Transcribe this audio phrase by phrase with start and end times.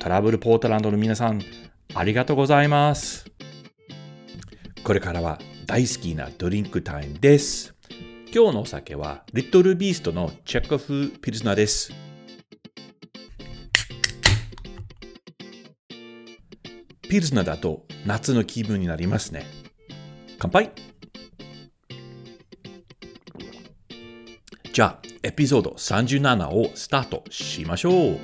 [0.00, 1.40] トラブルポートランドの皆さん、
[1.94, 3.30] ありがとうございます。
[4.82, 7.76] これからは大好きなドリンクタイムです。
[8.34, 12.07] 今日のお酒は、リトルビーストのチェッコフピルスナーです。
[17.08, 19.46] ピルスナだと夏の気分になりますね。
[20.38, 20.70] 乾杯
[24.74, 28.18] じゃあ、エピソード37をスタートしましょう。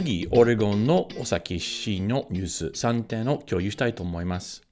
[0.00, 4.62] 次、オレゴンのお酒市のニュース3点を共有したいと思います。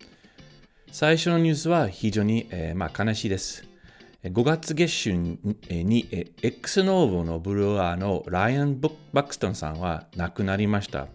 [0.93, 3.65] 最初のニュースは非常に、えー、まあ、悲しいです。
[4.23, 5.17] 5月月春
[5.69, 6.07] に
[6.43, 11.09] X ノーボのブルワーのライアン・バックストンさんは亡くなりました。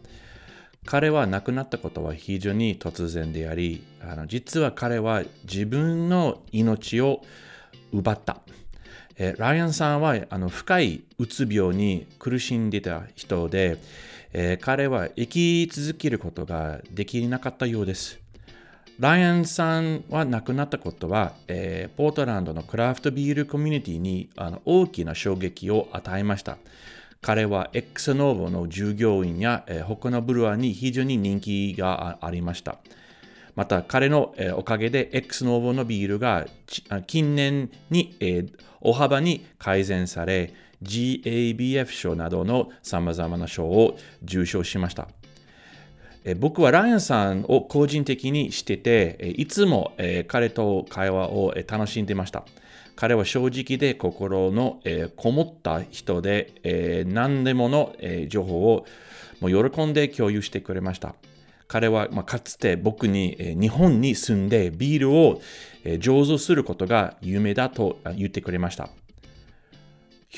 [0.83, 7.21] 彼は亡くなったことは非常に突然であり、あの実は彼は自分の命を
[7.93, 8.41] 奪った。
[9.17, 13.79] えライアンさんはあの深いうつ病に苦しんでた人で、
[14.33, 18.21] え彼は生き続けることができなかったようです。
[19.01, 26.59] ライアンさんは亡くなったことは、えー、ポートランドのクラフトビールコミュニティにあの大きな衝撃を与えました。
[27.19, 32.77] 彼は X ノーボの従業員や、えー、他のブルワーに非常に人気がありました。
[33.55, 36.47] また彼の、おかげで X ノーボのビールが
[37.07, 38.15] 近年に、
[38.81, 40.53] 大幅に改善され
[40.83, 45.07] GABF 賞などの様々な賞を受賞しました。
[46.37, 49.93] 僕はライアンさんを個人的にしてて、いつも、
[50.27, 52.45] 彼と会話を楽しんでました。
[52.95, 54.79] 彼は正直で心の、
[55.15, 57.95] こもった人で、何でもの、
[58.27, 58.85] 情報を
[59.39, 61.15] もう喜んで共有してくれました。
[61.71, 65.41] 彼は、まあかつて僕に、え日本に住んでビールを、
[65.85, 68.89] え醸造することが有名だと言ってくれました。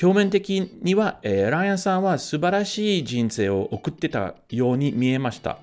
[0.00, 5.58] 表面的には、えー、ライアンさんは素晴らしい人生を送ってたように見えました。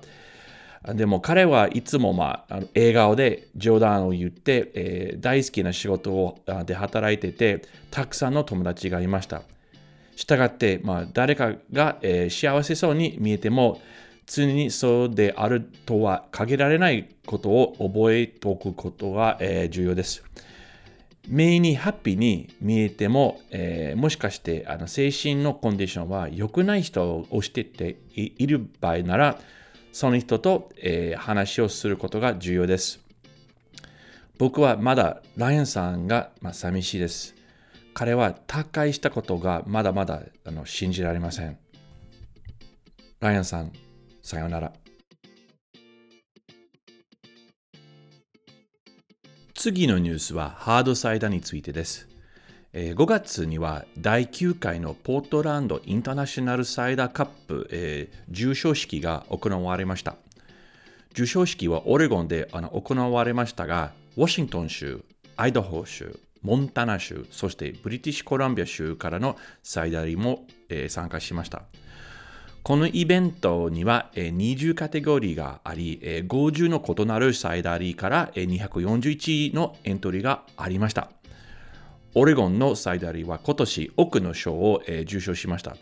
[0.94, 9.40] でも彼はいつも、まあ、笑顔で冗談を言って、えー、大好きな仕事をで働いてて、たくさんの友達がいました。
[10.16, 13.80] したがって、まあ、誰かが、えー、幸せそうに見えても、
[14.26, 20.24] 常にそうであるとは限られないことを覚えておくことが、えー、重要です。
[21.28, 29.38] 目にハッピーに見えても、えー、もしかしてあの精神のコンディションは良くない人をしてっている場合なら、
[29.92, 33.00] その人と、えー、話をすることが重要です。
[34.38, 37.34] 僕はまだライアンさんが、まあ、寂しいです。
[37.94, 41.58] 彼は他界したことがまだまだあの信じられません。
[43.20, 43.72] ライアンさん、
[44.22, 44.72] さようなら。
[49.54, 52.08] 次のニュースはハードサイダーについてです。
[52.72, 60.16] 5月には第9回のポートランドインターナショナルサイダーカップ、えー、授賞式が行われました。
[61.10, 65.04] 授賞式はオレゴンであの行われましたが、ワシントン州、
[65.36, 71.64] アイダホ州、モンタナ州、そしてブリティッシュコロンビア州からのサイダーも、え、参加しました。
[72.62, 81.10] このイベントには20カテゴリーがあり、50の異なる cidery から241のエントリーがありました。
[82.14, 85.76] オレゴンの cidery は今年多くの賞を受賞しました。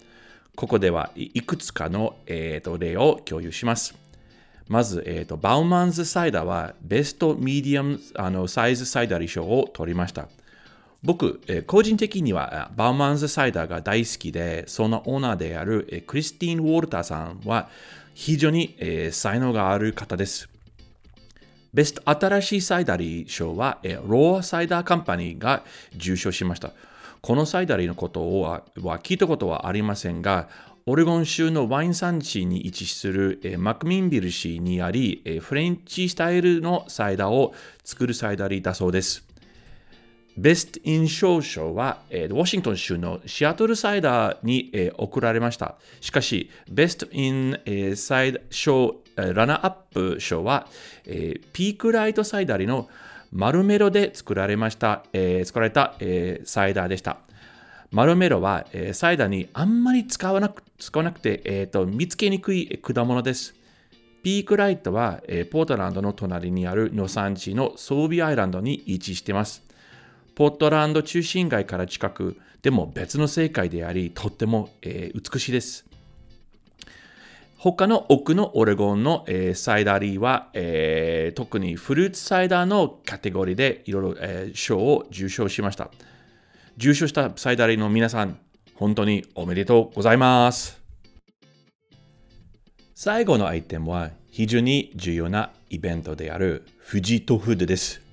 [0.57, 2.63] ここではいくつかの、例
[2.97, 3.95] を共有します。
[4.67, 10.29] まず、えー、バウマンズサイダーは Best Medium Size Cidery 賞を取りました。
[11.03, 17.69] 僕、えー個人的にはバーマンズサイダーが大好きで、そのオーナーであるえークリスティーン・ウォルターさんは
[18.15, 20.49] 非常に、えー才能がある方です。
[21.73, 25.63] ベスト新しいサイダリー賞は、えーローサイダーカンパニーが
[25.95, 26.73] 受賞しました。
[27.23, 30.49] このサイダリーのことは聞いたことはありませんが、
[30.87, 37.55] オレゴン州のワイン産地に位置する、えーマクミンビル市にあり、えーフレンチスタイルのサイダーを
[37.85, 39.30] 作る cidery だそうです。
[40.37, 45.77] Best in Show 賞は、えーウォシントン州のシアトルサイダーに、えー贈られました。
[46.01, 50.67] しかし、 Best in えー Cider 賞、えー runner-up 賞は、
[51.05, 52.89] えーピークライトサイダーの
[53.33, 57.19] マルメロで作られました、えー作られた、えーサイダーでした。
[57.91, 63.55] マルメロは、えーサイダーにあんまり使わなく使わなくて、えーと見つけにくい果物です。
[64.23, 69.69] ピークライトは、えーポートランドの隣にある農産地のソービーアイランドに位置しています。
[70.35, 75.87] ポートランド中心街から近く、でも別の正解であり、とっても、えー美しいです。
[77.57, 85.91] 他の奥のオレゴンの、えーサイダリーは、えー特にフルーツサイダーのカテゴリーでいろいろ、えー賞を受賞しました。
[86.77, 88.39] 受賞したサイダリーの皆さん、
[88.75, 90.81] 本当におめでとうございます。
[92.95, 98.10] 最後のアイテムは非常に重要なイベントであるフジトフードです。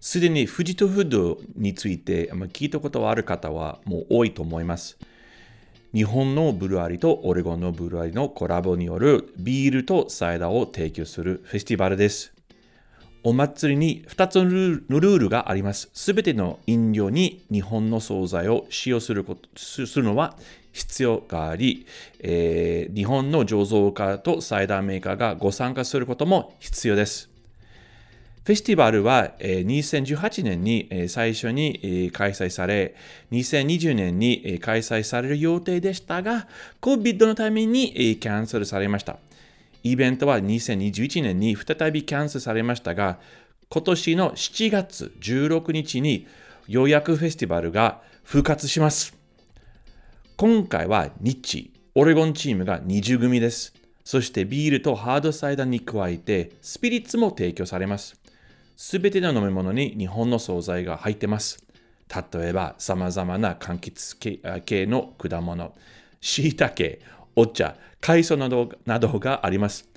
[0.00, 4.96] すでにフジトフードについて聞いたことがある方はもう多いと思います。
[5.92, 12.32] 日本のブルワリとオレゴンのブルワリのコラボによるビールとサイダーを提供するフェスティバルです。
[13.24, 15.90] お祭りに2つのルールがあります。
[15.92, 20.36] すべての飲料に日本の惣菜を使用することするのは
[20.72, 21.86] 必要があり、
[22.20, 27.37] えー日本の醸造家とサイダーメーカーがご参加することも必要です。
[28.48, 32.94] フェスティバルは、2018年に、最初に、開催され、
[33.30, 36.48] 2020年に、開催される予定でしたが、
[36.80, 39.18] COVID のために、キャンセルされました。
[39.82, 43.18] イベントは2021年に再びキャンセルされましたが、
[43.68, 46.26] 今年の7月16日に
[46.68, 49.14] ようやくフェスティバルが復活します。
[50.38, 53.74] 今回は日、オレゴンチームが20組です。
[54.04, 58.18] そしてビールとハードサイダーに加えてスピリッツも提供されます。
[58.80, 61.64] すべての飲み物に日本の惣菜が入ってます。
[62.32, 65.74] 例えば、様々な柑橘系の果物、
[66.20, 67.00] 椎茸、
[67.34, 69.88] お茶、海藻などなどがあります。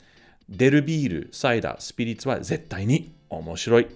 [0.50, 3.88] デルビール、サイダー、スピリッツは絶対に面白い。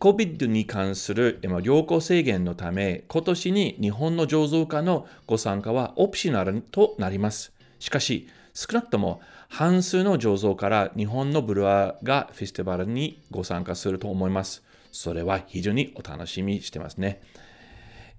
[0.00, 7.52] COVID に関する良好制限のため、今年に日本の醸造家のご参加はオプショナルとなります。
[7.78, 14.62] しかし、少なくとも半数の醸造から日本のブルワーがフェスティバルにご参加すると思います。
[14.92, 17.20] それは非常にお楽しみしてますね。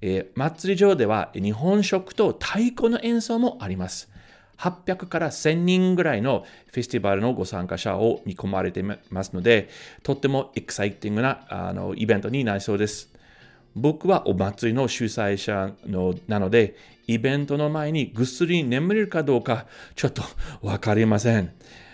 [0.01, 4.09] えー祭り場では日本食と太鼓の演奏もあります。
[4.57, 9.69] 800から1000人ぐらいのフェスティバルのご参加者を見込まれていますので、
[10.03, 13.09] とってもエキサイティングなあのイベントになりそうです。
[13.75, 16.75] 僕はお祭りの主催者のなので、
[17.09, 19.65] イベントの前にぐっすり眠れるかどうか
[19.95, 20.21] ちょっと
[20.61, 21.51] わかりません。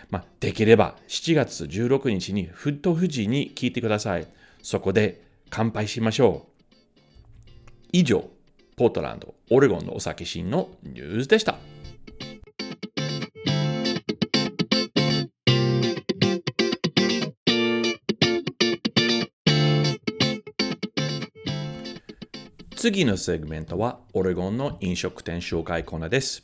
[0.09, 4.27] まあ、できれば7月16日にフット富士に聞いてください。
[4.61, 7.55] そこで乾杯しましょう。
[7.93, 8.29] 以上、
[8.75, 11.74] ポートランド、オレゴンのお酒シーンのニュースでした。
[22.85, 26.43] 次のセグメントはオレゴンの飲食店紹介コーナーです。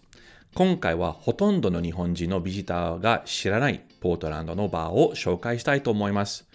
[0.56, 6.48] 今回はほとんどの日本人のビジターが知らないポートランドのバーを紹介したいと思います。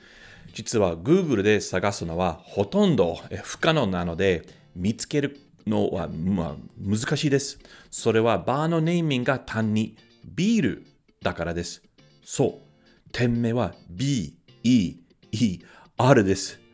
[0.52, 5.38] 実は Google で探すのはほとんど不可能なので見つける
[5.68, 7.60] のは、まあ、難しいです。
[7.88, 10.86] それはバーのネーミングが単にビール
[11.22, 11.80] だからです。
[12.24, 13.10] そう。
[13.12, 14.96] 店名は B, E,
[15.30, 15.60] E,
[15.96, 16.65] R です。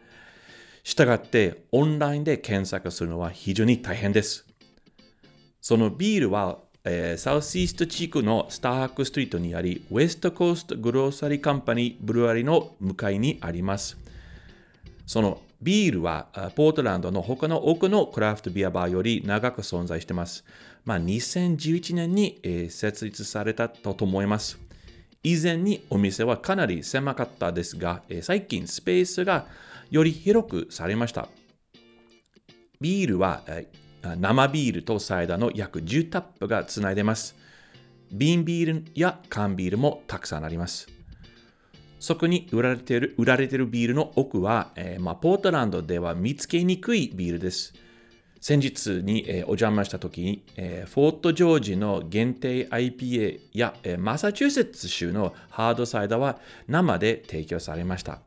[0.83, 4.47] したがってオンラインで検索するのは非常に大変です。
[5.61, 13.97] そのビールは、えーサウスイースト地区のスターハックストリートにあり、ウェストコーストグローサリーカンパニーブルワリの向かいにあります。
[15.07, 20.45] そのビールはポートランドの他の多くのクラフトビアバーより長く存在しています。
[20.85, 24.59] まあ、2011年に、えー設立されたと思います。
[25.23, 29.47] 以前にお店はかなり狭かったですが、えー最近スペースが
[29.93, 31.29] より広くされました。
[32.81, 33.43] ビールは
[34.19, 37.37] 生ビールとサイダーの約10タップがつないでます。
[38.11, 40.89] 瓶ビールや缶ビールもたくさんあります。
[42.01, 47.75] そこに売られている売られているビールの多くは、えーまあ、ポートランドでは見つけにくいビールです。
[48.41, 58.23] 先日に、えーお邪魔した時に、えーフォートジョージの限定 IPA や、えマサチューセッツ州のハードサイダーは生で提供されました。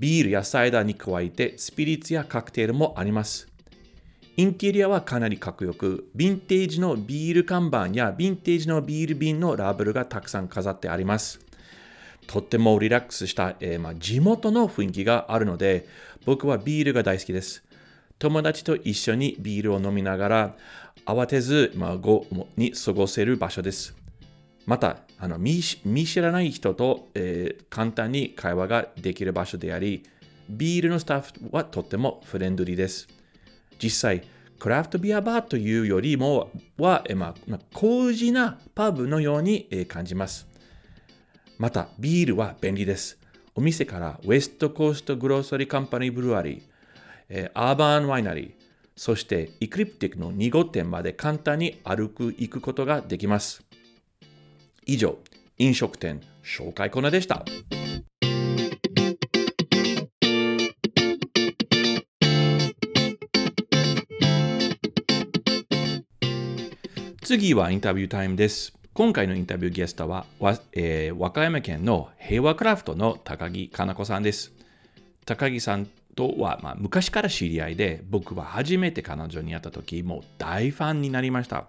[0.00, 3.48] ビールやサイダーに加えてスピリッツやカクテルもあります。
[4.38, 11.38] インテリアはかなりかっこよく、ヴィンテージのビール看板やヴィンテージのビール瓶のラベルがたくさん飾ってあります。
[12.26, 15.86] とってもリラックスした、えーまあ、地元の雰囲気があるので、
[16.24, 17.62] 僕はビールが大好きです。
[18.18, 20.56] 友達と一緒にビールを飲みながら、
[21.04, 21.98] 慌てず、まあ、
[22.56, 23.99] に過ごせる場所です。
[24.70, 30.04] また、あの見知らない人と、えー簡単に会話ができる場所であり、
[30.48, 33.08] ビールのスタッフはとってもフレンドリーです。
[33.82, 34.22] 実際、
[34.60, 40.46] クラフトビアバーというよりもは、えまあ、高次なパブのように、え感じます。
[41.58, 43.18] また、ビールは便利です。
[43.56, 46.62] お店からウェストコーストグローサリーカンパニーブルワリー、
[47.28, 48.50] えーアーバンワイナリー、
[48.94, 53.68] そしてイクリプティックの2号店まで簡単に歩く行くことができます。
[54.86, 55.18] 以上、
[55.58, 57.44] 飲食店紹介コーナーでした。
[67.22, 68.72] 次はインタビュータイムです。
[68.92, 70.26] 今回のインタビューゲストは、
[70.72, 74.52] えー和歌山県の平和クラフトの高木かな子さんです。
[75.26, 81.68] 高木さんとは、まあ、昔から知り合いで、僕は初めて彼女に会った時、もう大ファンになりました。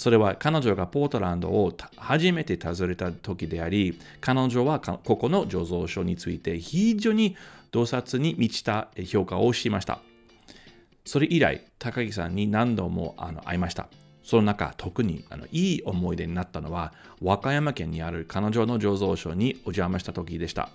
[0.00, 7.36] それは彼女がポートランドを初めて訪れた時であり、彼女はここの醸造所について非常に
[7.70, 9.98] 洞察に満ちた評価をしました。
[11.04, 13.88] それ以来、高木さんに何度もあの会いました。
[14.22, 20.70] その中、特にあのいい思い出になったのは、和歌山県にある彼女の醸造所にお邪魔した時でした。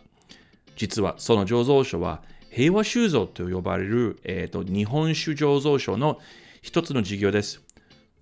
[0.75, 6.20] 実はその醸造所は平和酒造と呼ばれる、えーと日本酒醸造所の
[6.62, 7.64] 一つの事業です。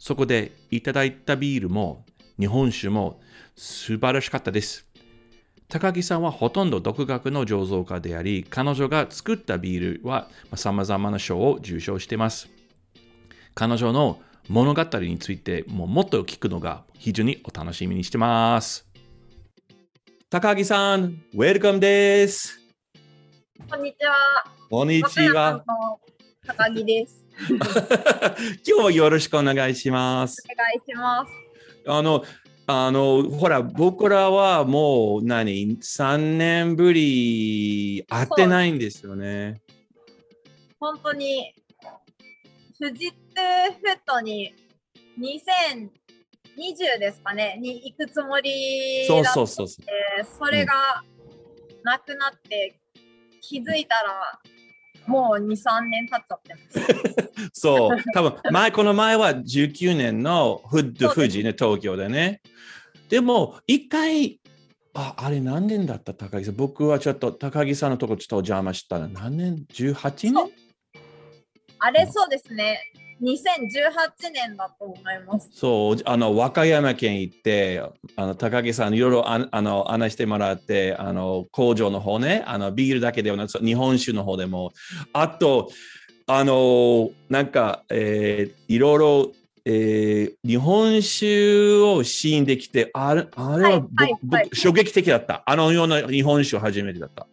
[0.05, 2.03] そこでいただいたビールも
[2.37, 3.21] 日本酒も
[3.55, 4.85] 素晴らしかったです。
[5.69, 12.49] 高木さんはほとんど独学の醸造家であり、彼女が作ったビールは様々な賞を受賞しています。
[13.55, 14.19] 彼女の
[14.49, 18.85] 物語についてももっと聞くのが非常にお楽しみにしてます。
[20.29, 22.59] 高木さん、ウェルカムです。
[23.69, 24.15] こんにちは。
[24.69, 25.63] こんにちは。
[26.45, 27.22] 高木です。
[28.65, 30.43] 今日はよろしくお願いします。
[30.51, 31.31] お願いします。
[31.87, 32.23] あの、
[32.65, 39.61] あの、ほら、僕らはもう何、3年ぶり会ってないんですよね。
[40.79, 41.53] 本当に、
[42.79, 43.15] 富士通
[43.81, 44.53] フットに
[45.19, 45.89] 2020
[46.99, 49.85] ですかね、に行くつもりだって、そうそうそう。
[50.39, 51.03] それが
[51.83, 52.79] なくなって、
[53.41, 54.39] 気づいたら、
[55.07, 56.59] もう2、3年経っちゃってま
[57.51, 57.51] す。
[57.59, 62.41] そう、多分前、この前は19年のフッド富士ね、東京でね。
[63.09, 64.39] でも、一回、
[64.93, 66.13] あ、あれ何年だった？
[66.13, 66.55] 高木さん。
[66.55, 70.51] 僕はちょっと高木さんのとこちょっとお邪魔したら何年 ?18 年？
[71.79, 72.79] あれ、そうですね。
[73.21, 75.49] 2018年だと思います。
[75.53, 77.81] そう、あの、和歌山県行って、
[78.15, 84.71] あの、高木さん、いろいろああの案内してもらって、あの、工場の方ね、あの、ビールだけではなく、日本酒の方でも、
[85.13, 85.69] あと、
[86.25, 89.31] あの、なんか、えーいろいろ、
[89.65, 95.43] えー日本酒を試飲できて、あれあれはいはいはい僕衝撃的だった。
[95.45, 97.27] あのような日本酒初めてだった。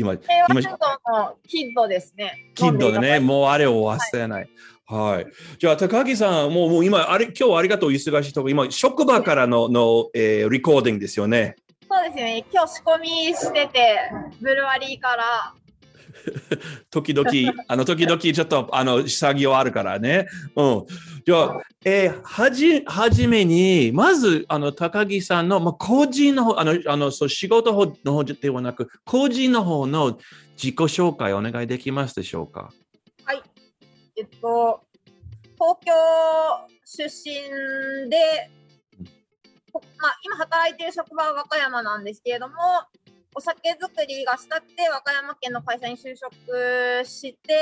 [0.00, 0.62] 今、今
[1.46, 2.50] キッドですね。
[2.54, 4.48] キッドでね、もうあれを忘れない。
[4.86, 5.26] はい。
[5.58, 11.56] じゃあ、高木さん、もうもう今、あれ、今日はありがとう、忙しいとこ、今、職場からの、の、えー、リコーディングですよね。
[11.88, 12.44] そうですね。
[12.52, 15.54] 今日仕込みしてて、ブルワリーから。
[16.90, 17.30] 時々、
[17.68, 20.26] あの、時々、ちょっと、あの、作業あるからね。
[20.56, 20.86] うん。
[21.24, 27.72] じゃあ、えーはじ、はじめに、まず、あの、高木さんの、まあ、個人の方、あの、あの、そう、仕事
[28.04, 30.18] の方ではなく、個人の方の
[30.56, 32.70] 自己紹介お願いできますでしょうか？
[33.24, 33.42] はい。
[34.16, 34.82] えっと、
[35.54, 35.92] 東京
[36.84, 38.50] 出身で、
[39.72, 42.54] こまあ、今働いている職場は和歌山なんですけれども、
[43.34, 47.58] お酒造りがしたくて和歌山県の会社に就職して、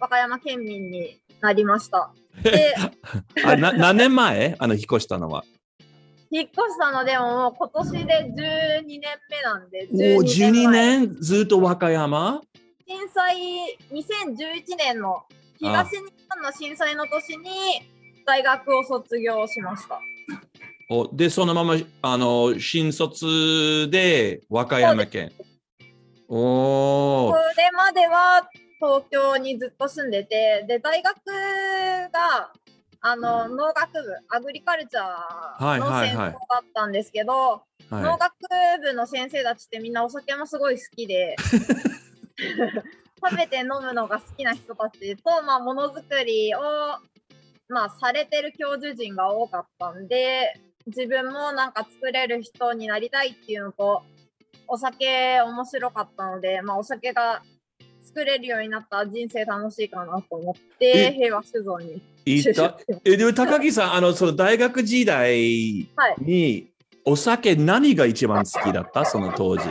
[0.00, 2.12] 和歌山県民になりました。
[2.42, 2.74] で、
[3.44, 4.54] あな何年前？
[4.58, 5.44] あの、引っ越したのは。
[6.30, 11.16] 引っ越したのでも今年で12年目なんで、おお、12前年？
[11.20, 12.40] ずっと和歌山？
[12.86, 15.22] 震災2011年の
[15.58, 15.96] 東日
[16.30, 17.50] 本の震災の年に
[18.24, 20.00] 大学を卒業しました。
[20.90, 25.30] おで、そのまま、あの、新卒で和歌山県。
[26.28, 28.48] おそーれまでは
[28.80, 31.16] 東京にずっと住んでて、で、大学
[32.10, 32.52] が、
[33.02, 36.30] あの、農学部、アグリカルチャーのはいはいはい。
[36.30, 38.32] 専攻だったんですけど、農は学
[38.82, 41.36] 部の先生たちってみんなお酒もすごい好きで、
[43.22, 46.60] 食べて飲むのが好きな人たちと、まあ、ものづくりを、
[47.68, 54.02] まあ、されてる教授陣が多かったんで、自分もなんか作れる人になりたいっていうのと、
[54.66, 57.42] お酒面白かったので、まあ、お酒が
[58.04, 66.70] 作れるようになった人生楽しいかなと思って、え平和酒造にえ、でも高木さん、あの、その大学時代はいに、
[67.04, 69.04] お酒何が一番好きだった？
[69.06, 69.64] その当時。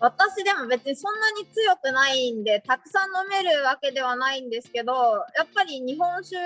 [0.00, 4.92] 私でも別にそんなに強くないんで、たくさん飲めるわけではないんですけど、
[5.36, 6.40] やっぱり日本酒を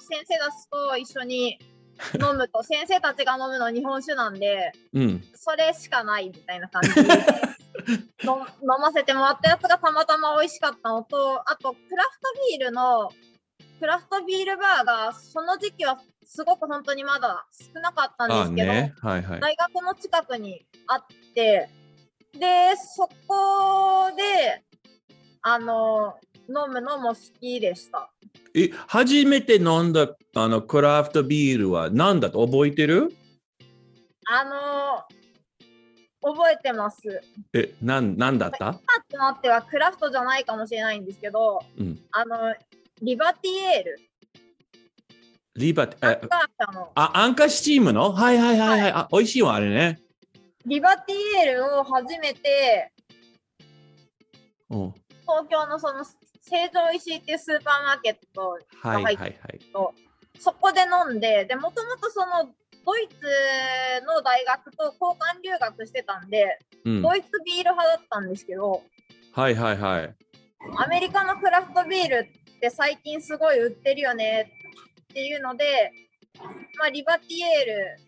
[0.00, 1.58] 先生たちと一緒に
[2.14, 5.24] 飲むと、先生たちが飲むの日本酒なんで、うん。
[5.34, 7.02] それしかないみたいな感じ で
[8.24, 13.10] の飲ませてもらったやつがたまたま美味しかったのと、あとクラフトビールの、
[13.80, 18.94] クラフトビールバーがその時期はすごく本当にまだ少なかったんであすけど、ね。
[19.00, 19.40] はいはい。
[19.40, 21.70] 大学の近くにあって、
[22.32, 24.62] で、そこで、
[25.42, 28.10] あの、飲むのも好きでした。
[28.54, 33.12] え、初めて飲んだあのクラフトビールは何だと覚えてる？
[34.26, 37.00] あの、覚えてます。
[37.54, 38.58] え、なん、なんだった？
[38.58, 38.80] 今
[39.10, 41.98] となってはクラフトじゃないかもしれないんですけど、うん。
[42.12, 42.54] あの、
[43.02, 44.00] リバティエール、
[45.56, 48.12] リバテアンえカー社のあ、アンカースチームの？
[48.12, 48.92] はいはいはいはい。
[48.92, 50.00] あ、美味しいわ、あれね。
[50.66, 51.16] リバティ
[51.48, 52.92] エールを初めて
[54.70, 54.94] うん。
[55.22, 56.04] 東京のその
[56.48, 59.36] 成城石井っていうスーパーマーケットはいはいはい。
[60.40, 62.50] そこで飲んで、で、もともとその
[62.86, 63.16] ドイツ
[64.06, 67.02] の大学と交換留学してたんで、うん。
[67.02, 68.82] ドイツビール派だったんですけど、
[69.32, 70.14] はいはいはい。
[70.78, 74.52] アメリカのクラフトビールって最近すごい売ってるよね
[75.02, 75.92] っていうので、
[76.78, 77.98] まあ、リバティエ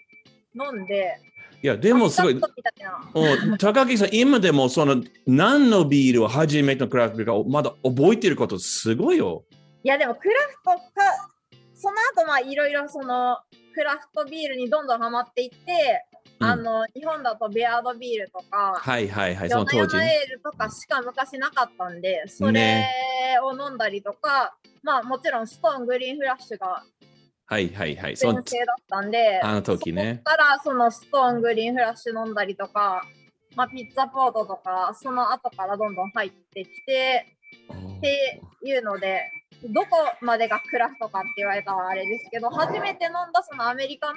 [0.54, 1.18] ール飲んで、
[1.62, 2.50] いや、でもすごいアスタッ。
[2.50, 3.50] トみたいな。
[3.50, 9.44] うん高木さん、今でもその何のビールを初めてのクラフトビールかまだ覚えてることすごいよ。
[9.82, 10.80] いや、でもクラフトか、
[11.74, 13.38] その後まあいろいろその
[13.74, 15.56] クラフトビールにどんどんハマっていって、
[16.38, 22.88] うんあの日本だとベアードビールとか、はいはいはい、その当時エールとかしか昔なかったんで、それね
[23.42, 26.82] を飲んだりとか、まあもちろんストーングリーンフラッシュが
[27.50, 28.16] はいはいはい。
[28.16, 33.02] その全盛だったんで、あの時ねそこからそのストーングリーンフラッシュ飲んだりとか、
[33.56, 37.26] まあピッツァポートとか、その後からどんどん入ってきて
[37.98, 39.22] っていうので、
[39.74, 39.88] どこ
[40.20, 44.14] までがクラフトかって言われたらあれですけど、初めて飲んだそのアメリカの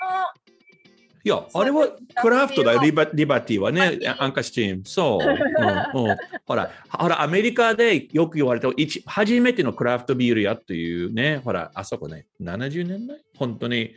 [1.25, 1.87] いや、あれは
[2.21, 4.81] クラフトだよ、リバリバティはねアンカースチーム。
[4.85, 5.23] そう。
[5.95, 13.17] うんうん、ほら、ほら、アメリカでよく言われた、一初めてのクラフトビールやっていうね、ほら、あそこね、70年代？
[13.37, 13.95] 本当に。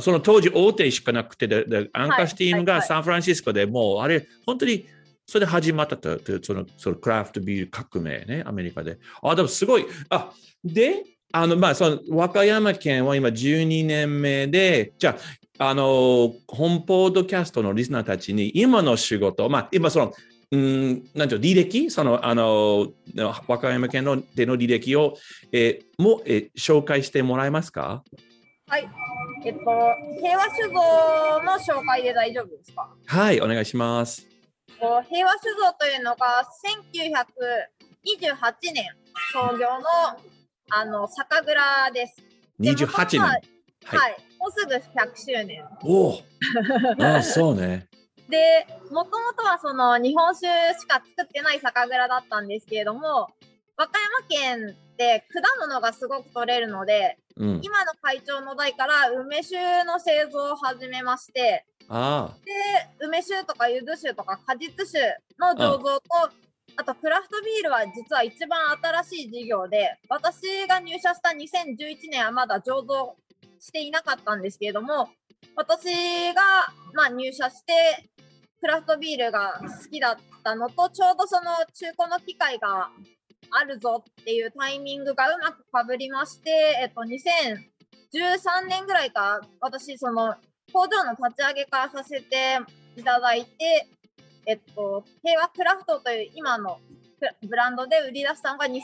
[0.00, 4.86] その当時大手しかなくてでで、アンカースティームがサンフランシスコでもう、あれ、本当に
[5.26, 8.98] それで始まったと、とそのそのクラフトビール革命ね、アメリカで。
[9.22, 9.86] あ、でもすごい。
[10.08, 10.32] あ、
[10.64, 11.04] で、
[11.42, 15.16] あの、まあ、その和歌山県は今12年目で、じゃ
[15.58, 20.12] あ、あの、本ポードキャストのリスナーたちに今の仕事、まあ、今その、
[20.52, 22.88] うん、なんていうの履歴、その、あの、
[23.48, 25.16] 和歌山県のでの履歴を、
[25.52, 28.02] えーもう、えー紹介してもらえますか？
[28.68, 28.88] はい、
[29.44, 29.60] えっと、
[30.20, 30.72] 平和酒造
[31.42, 32.88] の紹介で大丈夫ですか？
[33.06, 34.26] はい、お願いします。
[34.78, 36.46] 平和酒造というのが
[38.04, 38.84] 1928年
[39.32, 40.35] 創業の
[40.70, 42.16] あの酒蔵です。
[42.58, 43.20] で28年。
[43.20, 43.42] ははい。
[43.84, 44.82] はい、もうすぐ100
[45.14, 45.64] 周年。
[45.82, 46.22] おお。
[46.98, 47.86] あ、 そうね。
[48.28, 50.48] で、もともとはその日本酒
[50.78, 53.28] しか作ってない酒蔵だったんですけれども、
[53.76, 57.60] 和歌山県って果物がすごく取れるので、うん。
[57.62, 62.52] 今の会長の代から梅酒の製造を始めまして、あで、
[63.06, 64.98] 梅酒とか柚子酒とか果実酒
[65.38, 66.02] の醸造と、
[66.78, 68.58] あとクラフトビールは実は一番
[69.04, 73.16] 新しい事業で、私が入社した2011年はまだ醸造
[73.58, 75.08] していなかったんですけれども、
[75.54, 75.86] 私
[76.34, 76.42] が、
[76.92, 77.72] ま、入社して、
[78.60, 82.90] クラフトビールが好きだったのと、ちょうどその中古の機械が
[83.50, 86.50] あるぞっていうタイミングがうまくかぶりまして、
[86.82, 90.34] えっと、2013年ぐらいか、私、その
[90.72, 92.58] 工場の立ち上げからさせて
[92.96, 93.88] いただいて、
[94.46, 96.78] えっと、平和クラフトという今の
[97.48, 98.76] ブランドで売り出したのが2016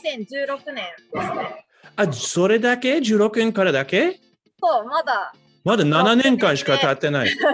[0.73, 1.67] 年ですね。
[1.97, 4.21] あ、それだけ ?16 年からだけ？
[4.61, 5.33] そう、まだ。
[5.65, 7.29] まだ7年間しか経ってない。
[7.31, 7.49] しか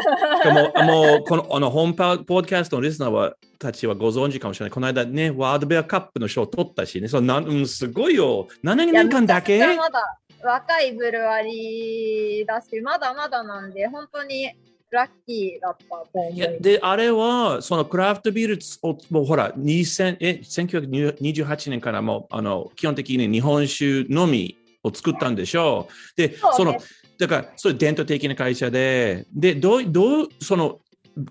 [0.51, 4.71] も、もう、この、あの、本パポッドキャストのリスナーはたちはご存知かもしれない。
[4.71, 7.09] この間ね、ワールドベアカップの賞を取ったしね。
[7.09, 8.49] そうなん、うん、すごいよ。
[8.65, 9.59] 7年間だけ？
[9.77, 14.53] まだ若いブルワリーだし、まだまだなんで、本当に
[14.91, 16.33] ラッキーだったと思う。
[16.33, 26.17] いやで、あれは、そのクラフトビールを、もうほら、2000え1928年からもあの基本的に日本酒のみを作ったんでしょう。
[26.17, 26.77] で、その、
[27.19, 30.79] だから、それ伝統的な会社で、で、どう、どう、その、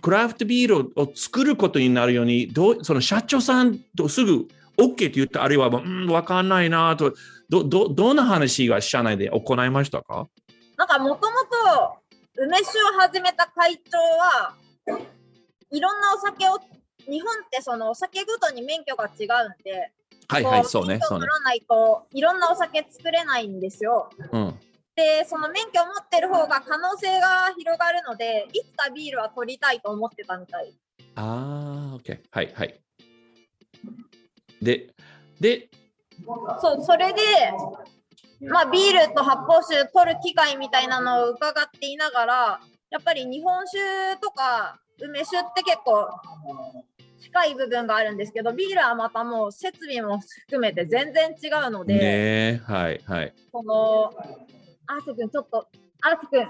[0.02, 7.14] クラフトビールを作ることになるように、どう、その社長さんとすぐ OK って言った、あるいは、うん、わかんないなと、
[7.50, 10.28] ど、ど、どんな話が社内で行いましたか？
[10.76, 12.07] なんか、もともと、
[12.40, 14.54] 梅酒を始めた会長は、
[15.72, 16.60] いろんなお酒を、
[17.10, 19.92] 日本ってそのお酒ごとに免許が違うんで、
[20.28, 21.00] はいはい、そうね。
[21.02, 21.26] そうね。
[21.26, 24.10] 取らないと、いろんなお酒作れないんですよ。
[24.32, 24.60] うん。
[24.96, 30.74] で、その免許を持ってる方が可能性が広がるので、いつかビールは取りたいと思ってたみたい。
[31.16, 32.20] ああ、OK。
[32.30, 32.80] はいはい。
[34.62, 34.94] で、
[35.40, 35.70] で、
[36.62, 37.22] そう、それで、
[38.42, 46.08] まあ、ビールと発泡酒取る機会みたいなのを伺っていながら、やっぱり日本酒とか梅酒って結構
[47.20, 53.34] 近い部分があるんですけど、ビールはまたもう設備も含めて全然違うので、ねはいはい。
[53.52, 54.14] この、
[54.88, 55.68] アース君、ちょっと、
[56.02, 56.48] アース君、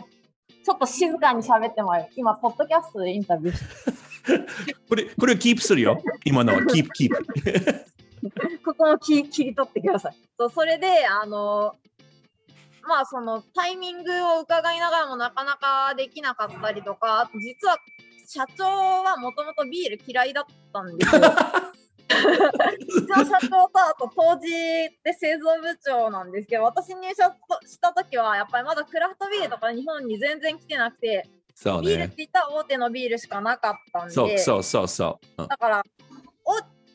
[0.63, 2.08] ちょっと静かに喋ってもらう。
[2.15, 3.65] 今、ポッドキャストでインタビューして。
[4.88, 6.02] これ、これをキープするよ。
[6.26, 7.96] 今のはキープ、キープ。
[8.65, 10.15] ここも 切り取ってください。
[10.38, 11.75] そうそれで、あの、
[12.84, 17.77] まあそのタイミングを伺いながらもなかなかできなかったりとか、実は
[18.27, 18.63] 社長
[19.03, 21.21] はもともとビール嫌いだったんですよ。
[22.10, 24.49] うちの社長とあと当時
[25.03, 35.84] で製造部長なんですけど私入社した時はやっぱりまだクラフトビールとか日本に全然来てなくてそう、ね、ビールって言ったら大手のビールしかなかったんでそうそうそうそう、うん、だから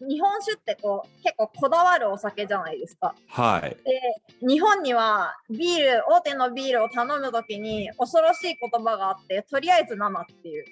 [0.09, 3.15] 日本酒ってこう結構こだわるお酒じゃないですか。
[3.29, 3.71] はい。
[3.85, 10.65] で日本にはビール大手のビールを頼む時に恐ろしい言葉があってとりあえず生っていう。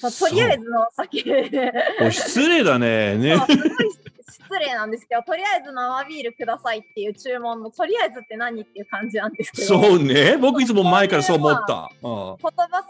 [0.00, 2.10] とりあえずの お酒。
[2.10, 3.16] 失礼だね。
[3.16, 3.36] ね。
[3.36, 4.08] すごい
[4.48, 9.66] 失礼なんですけど、とりあえず生ビールくださいっていう注文の、とりあえずって何っていう感じなんですけど。
[9.66, 10.38] そうね。
[10.38, 11.90] 僕いつも前からそう思った。
[12.00, 12.36] 言葉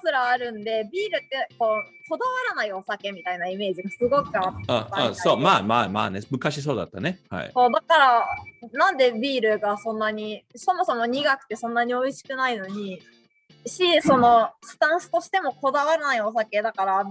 [0.01, 5.15] すらあるんで、ビールってこう、こだわらないお酒みたいなイメージがすごくあったああ。
[5.15, 6.21] そう、まあまあまあね。
[6.31, 7.21] 昔そうだったね。
[7.29, 7.51] はい。
[7.53, 8.29] そうだから、
[8.73, 13.01] なんでビールがそんなに、そもそも苦くてそんなに美味しくないのに、
[13.69, 17.05] し、そのスタンスとしてもこだわらないお酒だから、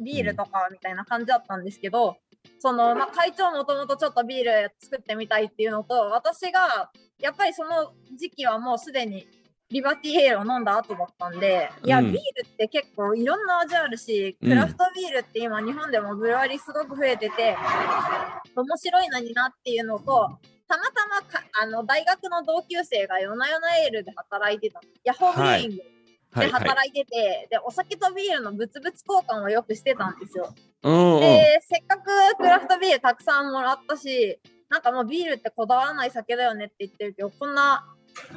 [0.00, 2.16] ビールとかみたいな感じだったんですけど、
[2.60, 9.26] その、まあ、会長もともとちょっとビール作ってみたいっていうのと、私が、やっぱりその時期はもうすでに
[9.70, 17.56] リバティヘイルを飲んだ後だったんで、いや、ビールって結構いろんな味あるし、クラフトビールって今日本でもブルワリーすごく増えてて、
[18.56, 25.76] 面白いのになっていうのと、たまたまかあの大学の同級生が夜な夜なエールで働いてた、ヤホーブレイング
[26.40, 26.92] で働い。
[26.92, 27.26] てて、はい。
[27.26, 30.54] はいはい、でお酒とビールの物々交換をよくしてたんですよ。
[30.82, 37.84] でせっかくクラフトビールたくさんもらったしなんかもうビールってこだわらない酒だよねって言ってるけどこんな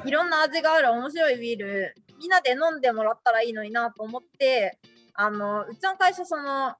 [0.04, 4.78] いろんな味がある面白いビールみんなで飲んでもらったらいいのになと思って
[5.14, 6.74] あのうちの会社その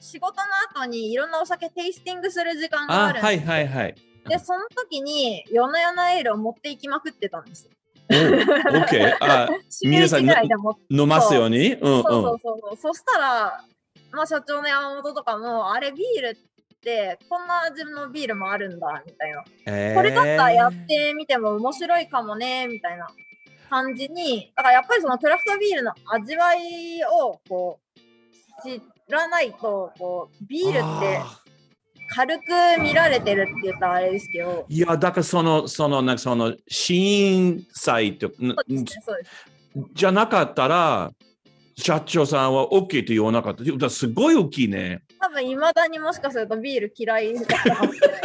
[0.00, 3.94] 仕事の後にいろんなお酒テイスティングする時間があるんではいはいはい
[4.28, 7.70] でその時に夜な夜なエールを持っていきまくってたんですよ。
[8.10, 9.16] オッケー。
[9.20, 9.48] あ、
[9.82, 10.28] 皆さん
[10.90, 11.76] 飲ますように？
[11.80, 13.64] そうそうそうそしたら、
[14.12, 19.44] まあ社長の山本とかも、あれビールってこんな味のビールもあるんだみたいな。
[19.66, 23.08] えー、これだったらやってみても面白いかもねみたいな
[23.70, 31.20] 感じに、だからやっぱりそのクラフトビールの味わいをこう知らないと、こうビールって
[32.08, 32.42] 軽く
[32.80, 34.66] 見られてるって言ったらあれですけど。
[34.68, 38.30] いや、だからその、その、なんかその、審査と、
[39.92, 41.12] じゃなかったら、
[41.76, 43.64] 社長さんは OK と言わなかった。
[43.64, 45.02] だすごい大きいね。
[45.18, 48.20] 多分、いまだにもしかするとビール嫌いだったかもしれない。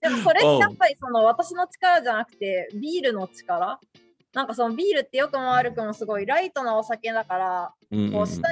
[0.00, 3.78] でも、それってやっぱりその私の力じゃなくて、ビールの力
[4.34, 7.72] なんかそのビールってよくも悪くもすごいライトなお酒だから、
[8.12, 8.42] こう下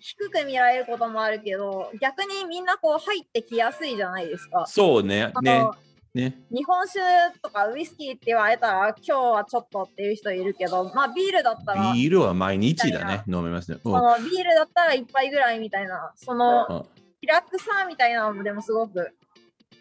[0.00, 4.66] 低く見られることもあるけど逆にみんなこう入ってきやすいじゃないですか。
[4.66, 5.32] そうね。
[5.42, 5.68] ね
[6.12, 7.00] ね、日本酒
[7.40, 11.92] とかウイスキーって言われたら今日はちょっとっていう人いるけど、まあビールだったら。
[11.92, 13.78] ビールは毎日だね、飲めますね。
[13.80, 16.88] そのビールだったら一杯ぐらいみたいな、その
[17.20, 19.12] リラックスさみたいなのでもすごく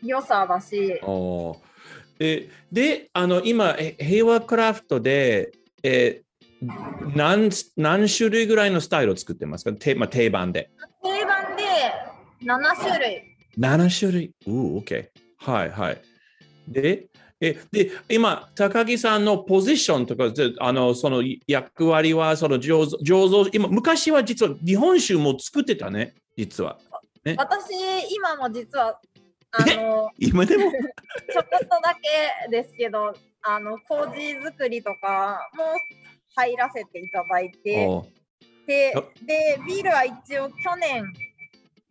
[0.03, 1.68] 良さだし、おー
[2.19, 5.51] で、で、あの、今、え平和クラフトで、
[5.81, 6.29] えー
[7.15, 9.71] 何何種類ぐらいのスタイルを作ってますか？
[9.71, 10.69] て、まあ、定番で。
[11.01, 11.63] 定番で
[12.43, 13.23] 7種類。
[13.57, 14.31] 7種類？
[14.45, 15.07] うー、OK。
[15.37, 16.01] はいはい。
[16.67, 17.07] で、
[17.39, 26.77] えで今、高木さんのポジションとか、であのその役割は、その醸造、醸造今、昔は実は日本酒も作ってたね、実は。
[27.37, 27.71] 私、
[28.13, 28.99] 今も実は、
[29.51, 30.71] あの、今でも？
[30.71, 31.95] ちょこっとだ
[32.45, 35.63] けですけど、あの、麹作りとかも
[36.35, 37.87] 入らせていただいて、
[38.67, 41.03] であ、で、ビールは一応去年、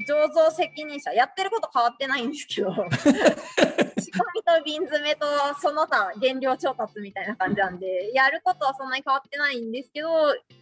[0.08, 2.72] 醸造責任者、やってること変わってないんですけど、
[4.00, 5.26] 仕込みと瓶詰めと
[5.60, 10.08] その他原料調達みたいな感じなんで、やることはそんなに変わってないんですけど、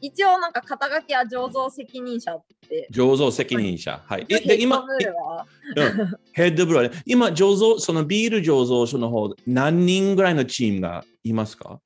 [0.01, 2.89] 一応なんか肩書きは醸造責任者って。
[2.93, 4.03] 醸造責任者。
[4.05, 4.27] はい。
[4.29, 11.81] えで、今 ヘッドブ、ールはうんヘッドブルーね今、醸造、そのビール醸造所の方、何人ぐらいのチームがいますか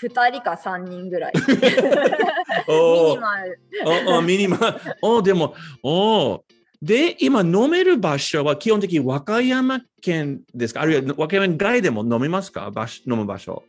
[0.00, 1.32] ？2人か3人ぐらい。
[2.68, 3.60] ミニマル。
[4.08, 4.80] おおミニマム。
[5.02, 6.44] おでも、お
[6.84, 10.82] で、今飲める場所は基本的に和歌山県ですか？
[10.82, 12.70] あるいは和歌山外でも飲めますか？
[12.70, 13.64] 場所飲む場所。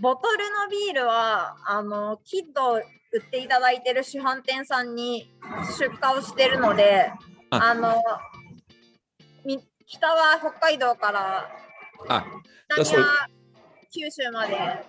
[0.00, 2.82] ボトルのビールは、あの、キッド売
[3.26, 5.30] っていただいてる主販店さんに
[5.78, 7.10] 出荷をしてるので、
[7.48, 7.70] あ。
[7.70, 7.94] あの、
[9.46, 11.50] み北は北海道から、
[12.06, 12.26] あ、
[12.84, 13.28] 北は
[13.90, 14.84] 九州まで、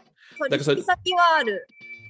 [0.49, 1.65] 取引先はある。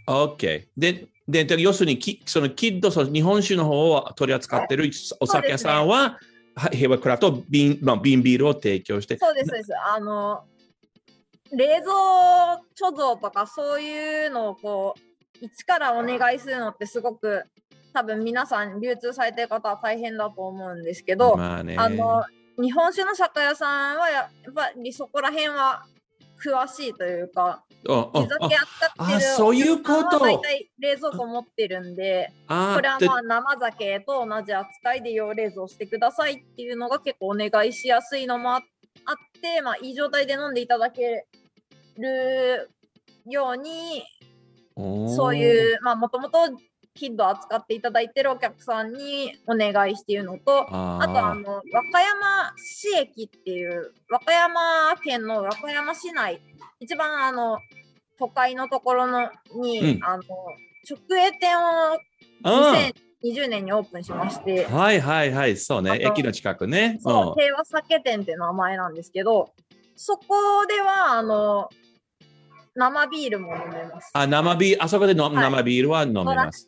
[0.10, 0.68] OK。
[0.76, 6.18] で、でで要するにき、そのキッド、その日本酒の方を取り扱ってるお酒屋さんは、
[6.56, 9.72] は平和クラフト瓶、まあ、瓶ビールを提供して、そうです、そうです。
[9.78, 10.44] あの、
[11.52, 11.94] 冷蔵
[12.92, 17.44] 貯蔵とかそういうのをこう、一からお願いするのってすごく、
[17.94, 21.76] 多分皆さん流通されてる方は大変だと思うんですけど、まあね。
[21.78, 22.24] あの
[22.62, 25.86] 日本酒の酒屋さんはやっぱりそこら辺は
[26.44, 38.62] 詳しいというか、地酒扱ってるあそういうこと大体冷蔵庫持ってるんで、あこれはでまあ生酒と同じ扱いで要冷蔵してくださいっていうのが結構お願いしやすいのもあ
[39.06, 41.26] あって、まあ、いい状態で飲んでいただけ
[41.98, 42.70] る
[43.26, 44.04] ように、
[44.78, 45.36] そうう。
[45.36, 46.38] いう、まあ、もともと
[47.00, 56.42] キッド扱っていただいてるお客さんにお願いしているのと、ああとあの和歌山市駅っていう和歌山県の和歌山市内
[56.82, 57.60] 一番あの
[58.20, 60.04] 都会のところのに、うん。
[60.04, 60.24] あの
[60.90, 62.00] 直営店を
[62.44, 62.92] あ
[63.24, 67.00] 2020年にオープンしまして、はいはいはい、そうね、駅の近くね。
[67.02, 69.54] そう平和酒店って名前なんですけど
[69.96, 71.70] そこではあの
[72.76, 74.12] 生ビールも飲めます。
[74.14, 76.68] あ、生ビール、あそこでの、はい生ビールは飲めドます。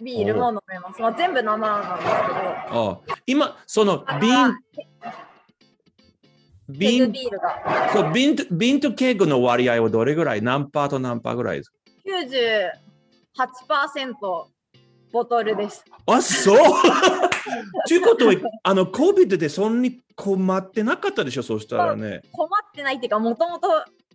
[0.00, 1.00] ビールも飲めます。
[1.00, 2.14] まあ、全部生なんですけ
[2.74, 4.58] ど、あ今、そのあ瓶、
[6.68, 10.42] 瓶、ビールがそう瓶と瓶とケーグの割合はどれぐらい？
[10.42, 11.76] 何パーと何パーぐらいですか
[13.36, 14.14] ？98%
[15.12, 15.84] ボトルです。
[16.06, 16.58] あ、そう
[17.86, 22.22] ということは、あの、COVID でそんなに困ってなかったでしょ、そうしたらね。
[22.32, 23.68] 困ってないっていうか、もともと、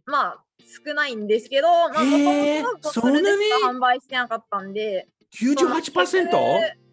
[0.05, 1.93] まあ、少ないんですけど、まあ、
[2.81, 3.43] そんなに？
[3.43, 6.29] しか販売してなかったんで、98%?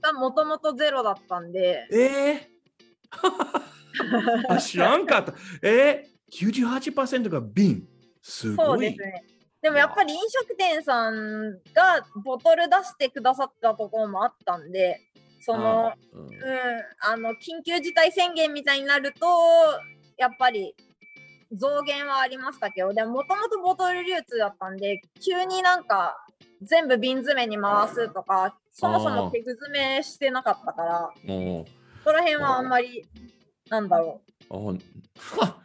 [0.01, 2.51] がもともとゼロだったんで、ええ
[4.49, 5.35] あ知らんかった。
[5.63, 7.87] えー、98%が瓶。
[8.23, 9.01] すごいそうです。
[9.01, 9.25] ね。
[9.63, 15.01] でもやっぱり飲食店さんがボトル出してくださったところもあったんで、
[15.41, 16.33] その、あうんうん、
[17.01, 19.27] あの緊急事態宣言みたいになると、
[20.17, 20.75] やっぱり
[21.55, 26.17] 増減はありましたけど、でももともとボトル流通だったんで、急になんか
[26.63, 31.27] 全部瓶詰めに回すとか、そもそも手詰めしてなかったから、そ
[32.05, 33.05] こら辺はあんまり、
[33.71, 34.75] なんだろおは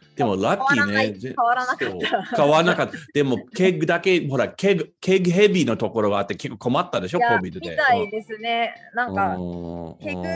[0.16, 1.34] でもラッキーね。
[1.34, 2.96] 変わらない変わらなかった変わらなかった。
[3.14, 7.20] でも、 keg だけ、ほら、 keg、keg heavy のところがあって結構困ったでしょう。
[7.20, 7.70] いや COVID で。
[7.70, 8.74] みたいですね。
[8.94, 10.26] なんか、うん keg うん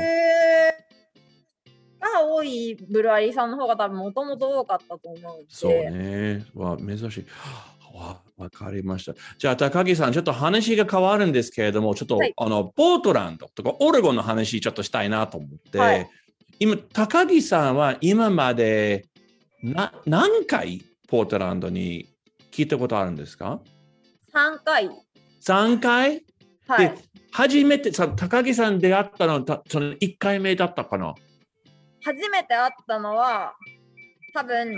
[2.11, 5.47] が多いブルワリーさんの方が多分もともと多かったと思うんで。
[5.49, 6.45] そうね。
[6.55, 7.27] わ、珍しい。
[7.95, 9.15] わ、わかりました。
[9.39, 16.11] じゃあ、高木さん、ちょっと話が変わるんですけれども、ちょっと、はいあの、ポートランドとか、オレゴンの話、ちょっとしたいなと思って、はい
[16.61, 19.07] 今、高木さんは今まで
[19.63, 22.09] な何回ポートランドに
[22.53, 23.61] 聞いたことあるんですか
[24.33, 24.91] ？3回。
[25.43, 26.25] ?3 回？
[26.69, 26.95] はいで。
[27.33, 31.15] 初めてさ高木さん出会ったのたその1回目だったかな？
[32.05, 33.55] 初めて会ったのは、
[34.35, 34.77] 多分、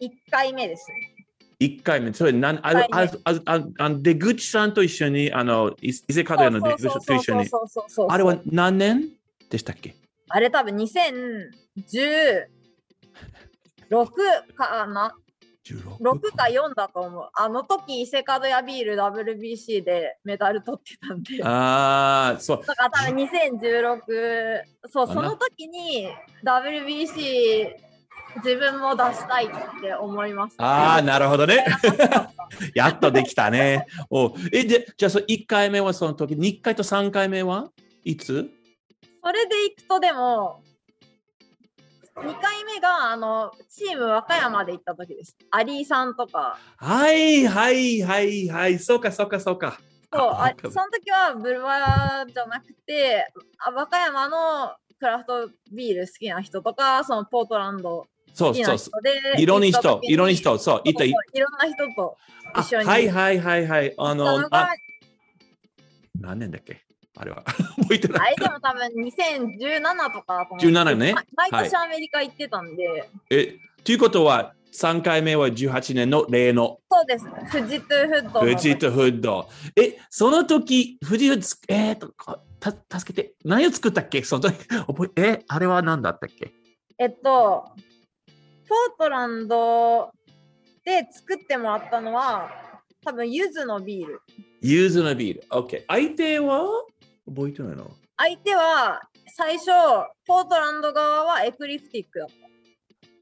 [0.00, 1.14] 1回目ですね。
[1.60, 2.12] 1回目。
[2.12, 7.48] それなんああ一あああ出口さんと一緒に、あの、い伊勢門屋の出口さんと一緒に。
[8.08, 9.08] あれは何年
[9.48, 9.94] でしたっけ？
[10.28, 11.48] あれ多分2016
[14.54, 15.25] かな？16
[15.74, 17.28] 6か4だと思う。
[17.34, 21.38] あの時、伊勢門屋ビール WBC でメダル取ってたんで。
[21.38, 22.58] だああ、そう。
[22.62, 24.00] から多分2016、
[24.88, 26.08] そう、その時に
[26.44, 27.86] WBC
[28.44, 29.48] 自分も出したいっ
[29.80, 30.56] て思います。
[30.58, 31.64] ああ、なるほどね。
[32.74, 33.86] やっとできたね。
[34.10, 37.70] おえ、で、じゃあ、そ1回目はその時、2回と3回目は
[38.04, 38.50] いつ？
[39.22, 40.62] それでいくとでも、
[42.16, 45.36] 2回目があのチーム和歌山で行った時です。
[45.50, 46.58] アリーさんとか。
[46.76, 48.78] はいはいはいはい。
[48.78, 49.78] そうかそうかそうか。
[50.12, 53.26] そうあその時はブルワーじゃなくて
[53.58, 58.90] あ和歌山のクラフトビール好きな人とかそのポートランドそうそうそ
[59.36, 59.40] う。
[59.40, 61.22] いろんな人いろんな人、そう、いたいろん
[61.58, 62.16] な人と
[62.54, 63.94] あ一緒にはいはいはいはい。
[63.98, 64.74] あのあ
[66.18, 66.85] 何年だっけ？
[67.16, 67.42] あれは。
[67.80, 68.34] 覚えてない。
[68.34, 70.66] あれでも多分2017とかだと思う。
[70.66, 71.12] 17ね。
[71.14, 71.64] ま毎はい。
[71.70, 76.78] 年アメリカ行ってたんで、え、ということは、3回目は18年の例の。
[76.90, 78.54] そうです Fuji to Hood の。
[78.54, 79.48] フジとフッド。
[79.74, 84.22] え、その時、富士をつ、えーと、こた助けて、何を作ったっけ？
[84.22, 86.52] その時、覚え、え、あれは何だったっけ？
[86.98, 87.70] えっと
[88.68, 90.10] ポートランド
[90.84, 92.50] で作ってもらったのは
[93.04, 94.20] 多分柚子のビール。
[94.62, 95.44] ユーズのビール。
[95.50, 95.84] OK。
[95.86, 96.66] 相手は？
[97.26, 99.00] 覚えてないの相手は
[99.34, 99.66] 最初
[100.26, 102.46] ポートランド側はエクリプティックだった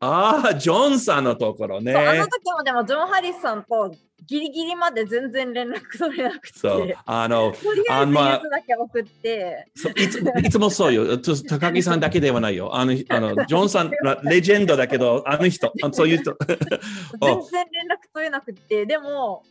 [0.01, 1.95] ああ、ジョンさんのところね。
[1.95, 3.90] あの時もでもジョン・ハリスさんと
[4.27, 11.19] ギリギリまで全然連絡取れなくて、そう、あの、とりあえずあまだけ送って、いついつもそうよ。
[11.19, 12.75] と高木さんだけではないよ。
[12.77, 13.90] あの、あの ジョンさん、
[14.25, 16.37] レジェンドだけど、あの人、あそういう人。
[16.47, 19.43] 全然連絡取れなくて、でも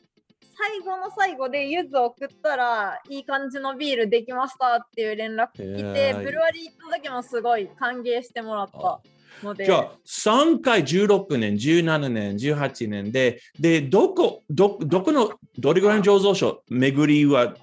[0.65, 6.23] 最後の最後でゆず送ったらいい感じのビールできましたっていう連絡来へて、ー。
[6.23, 9.02] ブルワリー行った時もすごい歓迎してもらった
[9.43, 17.56] ので、じゃあ、3回、16年、17年、18年で、で、どこ、ど、どこの、どれぐらいの醸造所、巡りは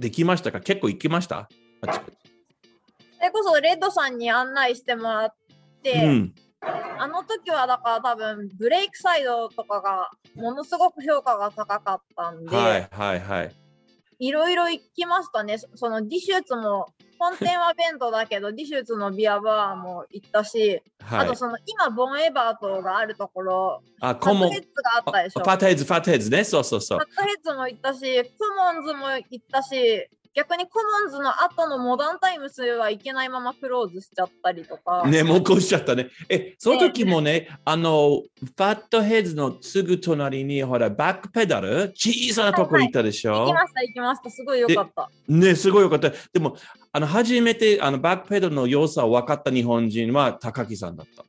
[0.00, 0.60] できましたか？
[0.60, 1.48] 結構行きました？
[1.82, 5.34] それこそレッドさんに案内してもらっ
[5.82, 6.34] て、うん。
[6.60, 13.54] あの時はだから多分ブレイクサイドとかがものすごく評価が高かったんで、はいはいはい。
[14.20, 15.58] いろいろ行きましたね。
[15.58, 16.86] そそのディシューツも
[17.18, 21.34] 本店は弁当だけどディシューツのビアバーも行ったし、はいあと。
[21.36, 25.40] その今ボンエバートがあるところ、あ、コモンヘッズがあったでしょ。
[25.40, 26.44] ファットヘッズ、ファットヘッズね。
[26.44, 27.16] そうそうそうファッ。
[27.16, 28.30] トヘッズも行ったし、コ
[28.74, 35.06] モンズも行ったし、逆にコモンズの後のモダンタイムスは行けないままクローズしちゃったりとか。
[35.06, 36.08] ね、もうこうしちゃったね。
[36.28, 44.30] え、その時もね、あの、ファットヘッズのすぐ隣に、ほら、バックペダル、小さなところ行ったでしょ、行きました、行きました。
[44.30, 45.10] すごい良かった。
[45.28, 46.10] ね、すごいよかった。
[46.32, 46.56] でも、
[46.92, 51.24] あの、初めて、あの、バックペダルの良さを分かった日本人は高木さんだった。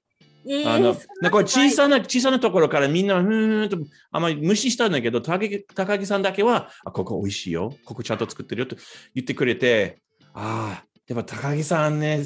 [0.50, 3.78] えあの、なんかこれ小なさな、小さなところからみんな、うーんと、
[4.12, 7.72] あんまり無視したんだけど、高木高木さんだけは、あ、ここ美味しいよ。
[7.86, 8.76] ここちゃんと作ってるよと
[9.14, 10.02] 言ってくれて、
[10.34, 12.24] ああ、やっぱ高木さんね、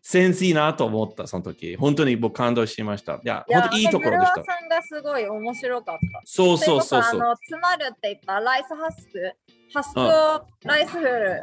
[0.00, 1.76] センスいいなと思った、その時。
[1.76, 3.14] 本当に僕感動しました。
[3.16, 6.22] いや、いや本当いいところでしたさんがすごい面白かった。
[6.24, 7.20] そうそうそうそう。
[7.20, 9.32] あの、詰まるって言ったライスハスク、
[9.74, 11.42] ハスクをライスフル、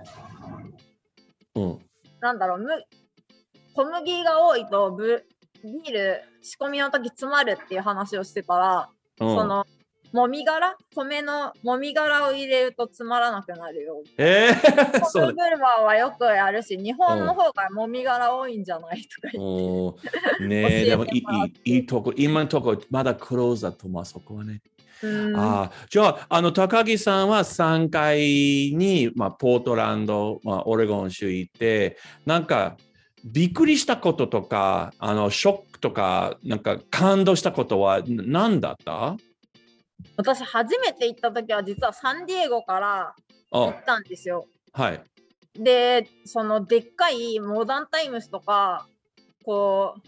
[1.55, 1.79] うん、
[2.19, 2.69] なんだろう、む
[3.75, 5.25] 小麦が多いとブ
[5.63, 9.35] ビール仕込みの時詰まるっていう話をしてたら、うん。
[9.35, 9.65] その、
[10.11, 10.75] もみ殻？
[10.95, 14.03] 米のもみ殻を入れると詰まらなくなるよ。
[14.17, 19.01] えー、ホ そうームブルワーはよくやるし、日本の方がもみ殻多いんじゃない？
[19.01, 20.45] とか言って。
[20.45, 21.23] ね教えでもいい
[21.65, 24.61] いいとこ、今のとこまだクローズだと思う、そこはね。
[25.35, 28.19] あじゃあ、あの高木さんは3階
[28.73, 32.77] に、まあ、ポートランド、まあ、オレゴン州行って、なんか
[33.23, 39.15] びっくりしたこととか、あのショックとか、なんか感動したことはな何だった？
[40.17, 43.15] 私初めて行った時は実はサンディエゴから
[43.51, 44.45] 行あったんですよ。
[44.73, 45.01] はい。
[45.55, 48.87] で、そのでっかいモダンタイムスとか、
[49.45, 50.01] こう、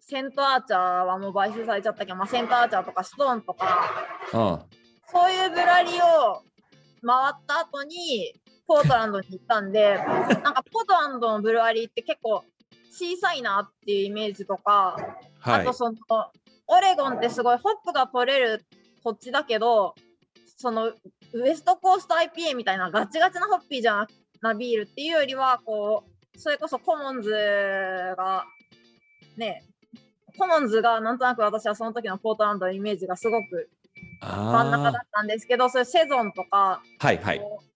[0.00, 3.90] セントアーチャーはもう買収されちゃったけど、まあ、セントアーチャーとかストーンとか、
[4.32, 4.60] あ
[5.12, 6.42] そういうブラリを
[7.04, 8.32] 回った後に、
[8.70, 12.44] ポートランドに行ったんで、なんかポートランドのブルワリーって結構
[12.92, 14.96] 小さいなっていうイメージとか、
[15.40, 15.72] はいあと。
[15.72, 15.96] その、
[16.68, 18.64] オレゴンってすごいホップが取れる
[19.02, 19.96] 土地だけど、
[20.56, 20.92] その
[21.32, 24.08] ウエストコースト IPA みたいなガチガチなホッピーじゃな
[24.40, 26.04] なビールっていうよりは、こ
[26.36, 27.32] う、それこそコモンズ
[28.16, 28.44] が、
[29.36, 29.64] ね、
[30.38, 33.68] コモンズがなんとなく私はその時のポートランドのイメージがすごく
[34.20, 37.69] 真ん中だあったんですけど、そういうセゾンとか、あはいはい。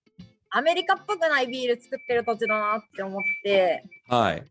[0.56, 4.44] アメリカっぽくないビール作ってる土地だなって思って、はい。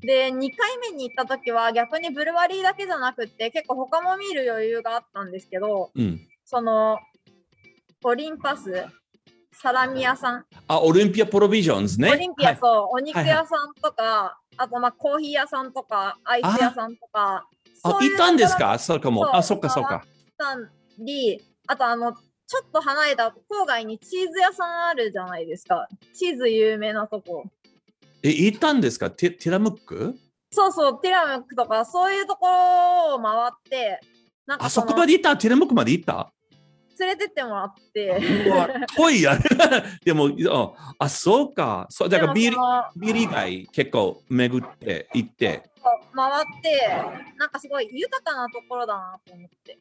[0.00, 6.20] で、2回目に行った時は逆にブルワリーだけじゃなくって結構他も見る余裕があったんですけど、うん。
[6.46, 6.98] その
[8.02, 8.86] オリンパス、
[9.52, 12.10] サラミ屋さん、あ、オリンピアプロビジョンズね。
[12.10, 17.44] オリンピア、はいそう、お肉屋さんとか、あとまあコーヒー屋さんとか、アイス屋さんとか、
[17.82, 18.78] あ、そういう行ったんですか？
[18.78, 19.36] そも。
[19.36, 20.02] あ、そっかそっか。
[20.38, 20.56] た
[20.98, 22.16] り、あとあの、
[22.50, 25.86] ちょっと離れた郊外にチーズ屋さんあるじゃないですか。
[26.12, 27.44] チーズ有名なとこ。
[28.24, 29.08] え、行ったんですか？
[29.08, 30.18] テティラムック？
[30.50, 34.00] そうそう、ティラムックとか、そういうところを回って、
[34.48, 35.36] なんかあそこまで行った？
[35.36, 36.32] ティラムックまで行った？
[36.98, 38.20] 連れてってもらって、
[38.96, 39.38] 遠いや。
[40.04, 41.86] でも、ああ、そうか。
[41.88, 45.70] そうだからビールでもそのビール以外結構巡って行って。
[46.12, 46.80] 回って、
[47.38, 49.78] なんかすごい豊かなところだなと思って。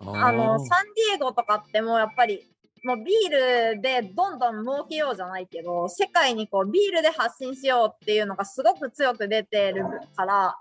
[0.00, 0.58] ああの、ー。
[0.58, 2.46] サンディエゴとかってもうやっぱり、
[2.82, 9.84] もうビールでどんどん儲けようじゃないけど、世界にこうビールで発信しようっていうのがすごく強く出てる
[10.16, 10.56] から、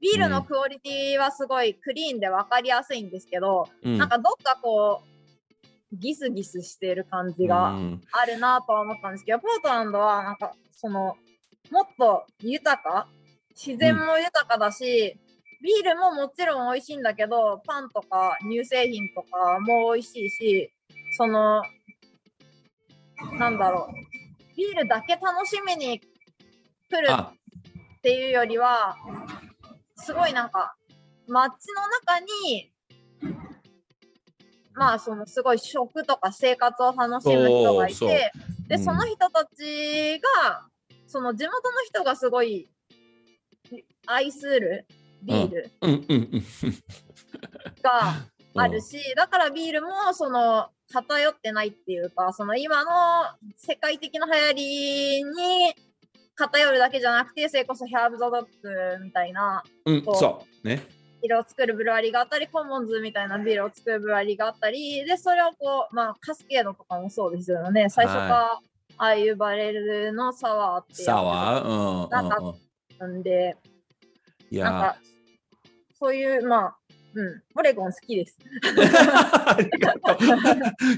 [0.00, 3.98] ビールのクオリティはすごいクリーンで分かりやすいんですけど、うん。
[3.98, 8.00] なんかどっかこう、ギスギスしてる感じがうん。
[8.12, 11.16] あるなとは思ったんですけど、ポートランドはなんかその、
[11.70, 13.08] もっと豊か
[13.50, 15.18] 自然も豊かだし、
[15.62, 20.72] ビールももちろん美味しいんだけど、パンとか乳製品とかも美味しいし、
[21.16, 21.62] その、
[23.38, 26.06] なんだろう、ビールだけ楽しみに来
[27.02, 27.32] るあ、
[27.98, 28.96] っていうよりは、
[29.96, 30.76] すごいなんか、
[31.26, 32.72] 街の中に、
[34.74, 38.32] まあ、そのすごい食とか生活を楽しむ人がいて、
[38.68, 38.84] で、うん。
[38.84, 40.68] その人たちが、
[41.08, 42.68] その地元の人がすごい
[44.06, 44.86] 愛する
[45.22, 45.70] ビール。
[47.82, 52.90] があるし、だからビールもその偏ってないっていうか、その今の
[53.56, 55.74] 世界的な流行りに
[56.34, 60.66] 偏るだけじゃなくて、それこそヘアブ・ザ・ドッグみたいなうん、そう。
[60.66, 60.82] ね。
[61.20, 67.90] ビールを作るブルワリーがあったり、コモンズみたいなビールを作るブルワリーがあったり、で、それをこう、まあ、カスケードとかもそうですよね。
[67.90, 68.60] 最初から、
[69.00, 71.64] ああいうバレルのサワーってサワー？
[71.64, 72.54] うんうんなんかうん。
[72.98, 73.56] なんで、
[74.50, 74.96] いや、
[75.98, 76.76] そういう、まあ、
[77.14, 78.38] うん、オレゴン好きです。
[79.46, 80.26] ありがとう。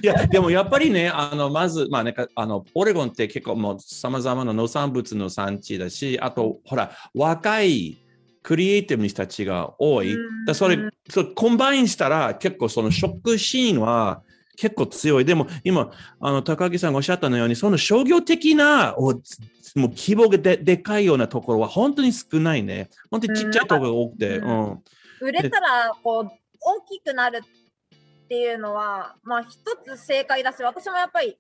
[0.03, 7.99] いや、でもやっぱりね、あの、まず、まあ、なんか、あの、オレゴンって結構もう様々な農産物の産地だし、あと、ほら、若い
[8.43, 10.15] クリエイティブな人たちが多い。
[10.15, 10.79] うんだそれ、
[11.09, 14.23] そう combine したら結構その食シーンは
[14.61, 15.25] 結構強い。
[15.25, 15.91] でも今、
[16.21, 22.91] あの高木さんがおっしゃったのように、その商業的な、おもう規模がででかいようなところは本当に少ないね。
[23.11, 24.37] 本当にちっちゃいところが多くて。
[24.37, 24.83] ううんん。
[25.23, 26.25] 売れたら、こう、
[26.61, 31.39] 大きくなるっていうのは、まあ、一つ正解だし、私もやっぱり、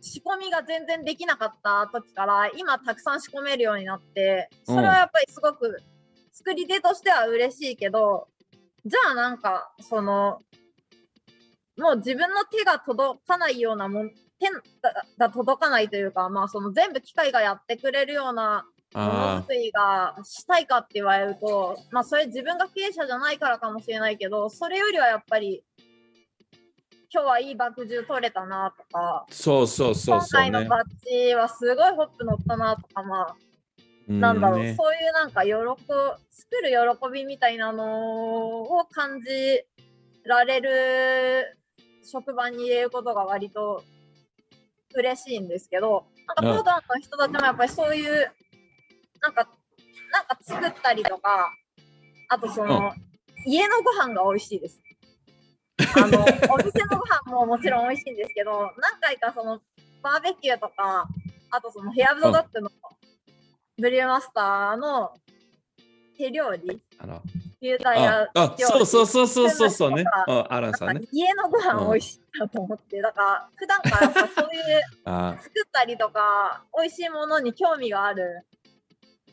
[0.00, 5.82] 仕込みが全然できなかった時から、今たくさん仕込めるようになって、それはやっぱりすごく、
[6.32, 8.28] 作り手としては嬉しいけど、
[8.84, 10.38] じゃあなんか、その、
[11.78, 14.48] もう自分の手が届かないようなもん、手
[15.18, 25.62] が届かないというか、まあその全部機械がやってくれるようなものあづくりがしたいかって言われると、まあそれ自分が経営者じゃないからかもしれないけど、それよりはやっぱり、
[27.12, 30.50] 今日はいい爆汁取れたなとか、ーそうそうそう今そうね。
[30.50, 33.36] 回のバッジはすごいホップ乗ったなとか、まあ、
[34.08, 35.50] なんだろう、ねそういうなんか喜
[36.30, 39.62] 作る喜びみたいなのを感じ
[40.24, 41.58] られる
[42.06, 43.82] 職場に入れることが割と
[44.94, 48.32] 嬉しいんですけど、なんかうんポートランドの人たちもやっぱりそういう、
[49.20, 49.48] なんか、
[50.12, 51.52] なんか作ったりとか、
[52.28, 52.92] あとその、
[53.44, 54.80] 家のご飯が美味しいです。
[55.96, 59.60] あの、お店のご飯ももちろん美味しいんですけど、何回かその、
[60.02, 61.06] バーベキューとか、
[61.50, 62.70] あとそのヘアブドドッグの
[63.78, 65.12] ブリューマスターの
[66.16, 67.22] 手料理、あの
[67.60, 70.24] 牛タイやああ、そうそうそうそうそうそうねなんか。
[70.28, 71.08] うんアランさんねなんか。
[71.12, 78.44] 家のご飯美味しいなと思って、だから普段からそういうあ 作ったりとか、美味しいものに興味がある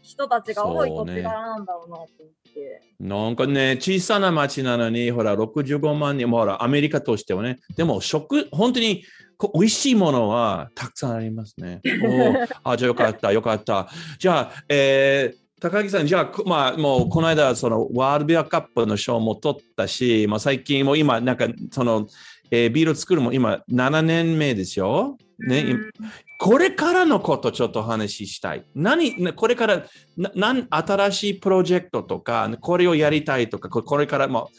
[0.02, 2.08] 人たちが多いそうね土地柄なんだろうなと思っ
[2.54, 2.82] て。
[3.00, 9.04] なんかね、小さな町なのに、ほら、65万人、もほら、アメリカとしてはね、でも食、本当に
[9.38, 11.82] こ美味しいものはたくさんありますね。
[11.84, 13.90] おーあ、じゃあよかった、よかった。
[14.20, 22.06] じゃあ、えー高木さん、じゃあ、こまあ、もう、この間、その、ワールドカップの賞も取ったし、まあ、最近も今、なんか、その、
[22.52, 25.18] えービール作るも今、7年目ですよ。
[25.40, 25.92] ね、うん
[26.38, 28.66] これからのことちょっとお話ししたい。
[28.76, 29.86] 何、これから
[30.18, 34.50] ななん新しいプロジェクトとか、これをやりたいとか、ここれからも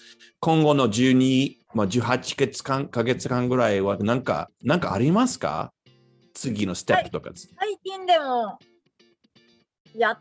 [0.41, 5.75] 今後の12、まあ、18ヶ月間ヶ月間ぐらいはなんか、なんかありますか？
[6.33, 7.31] 次のステップとか。
[7.35, 8.59] 最近でも
[9.95, 10.19] やっ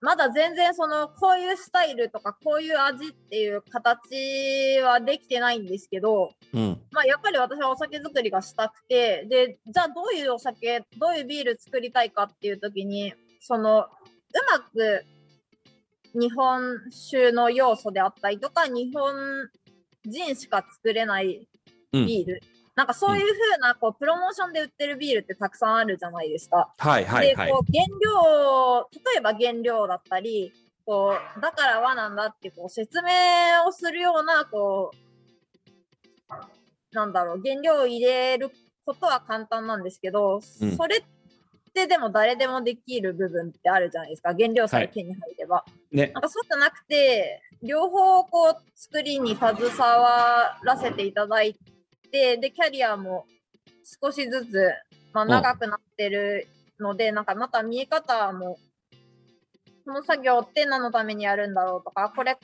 [0.00, 6.80] まだ全然そのこういうスタイルとかこういう味っていう形はできてないんですけど、うん。
[6.90, 13.86] まあ、やっぱり私はお酒作りがしたくてでじゃあどういうお酒どういうビール作りたいかっていう時にそのう
[14.50, 15.04] まく
[16.14, 19.14] 日本酒の要素であったりとか日本
[20.04, 21.46] 人しか作れない
[21.92, 22.06] うん。
[22.06, 22.40] ビール、
[22.76, 26.72] なんかそういう風なこうプロモーションで売ってるビールってたくさんあるじゃないですか。
[26.78, 27.52] はいはいはいで。
[27.52, 30.52] こう原料例えば原料だったり
[30.86, 33.10] こうだから和なんだってこう説明
[33.66, 35.10] をするようなこう
[36.92, 38.50] なんだろう原料を入れる
[38.84, 41.02] ことは簡単なんですけど、うんそれっ
[41.72, 45.64] てでも誰でもできる部分ってあるじゃないですか原料さえ手に入れば。
[45.92, 46.10] ね。
[46.14, 51.60] なんかそうじゃなくて両方こう作りに携わらせていただいて
[52.10, 53.26] でキャリアも
[54.02, 54.70] 少しずつ、
[55.12, 55.28] まあ、ん。
[55.28, 56.46] 長くなってる
[56.78, 58.58] ので、なんかまた見え方も
[59.84, 62.38] この作業って何のためにやるんだろうとかこれ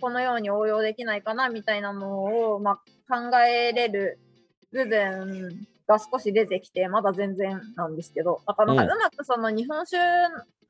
[0.00, 2.76] このように応用できないかなみたいなのを、まあ、
[3.08, 4.18] 考えれる
[4.72, 9.98] 部分が少し出てきてまだ全然なんですけどだからなんかうまくその日本酒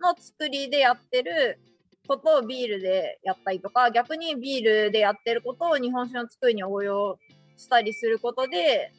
[0.01, 1.59] の作りでやってる
[2.07, 7.18] ことをビールでやったりとか逆にビールでやってることを日本酒の作りに応用
[7.59, 8.93] したりすることで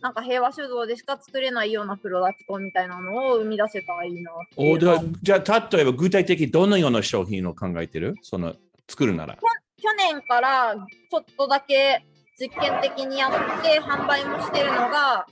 [0.00, 8.14] なんか平和酒造でしか作れないようなプロダクトみたいなのを生み出せたらいいなおじゃあじゃあ、例えば具体的にどのような商品を考えてる？
[8.22, 8.54] その
[8.88, 9.36] 作るなら。
[9.36, 12.04] 去年からちょっとだけ
[12.38, 13.32] 実験的にやっ
[13.62, 15.26] て販売もしてるのが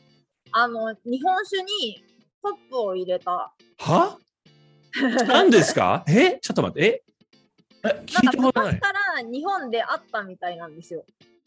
[0.53, 2.03] あの日本酒に
[2.43, 4.19] ホップを入れたは？
[5.27, 6.05] 何ですか？
[6.09, 6.39] え？
[6.41, 7.03] ちょっと待って。
[7.85, 7.89] え？
[7.89, 8.79] え聞いたことない。
[8.79, 11.05] か昔から日本であったみたいなんですよ。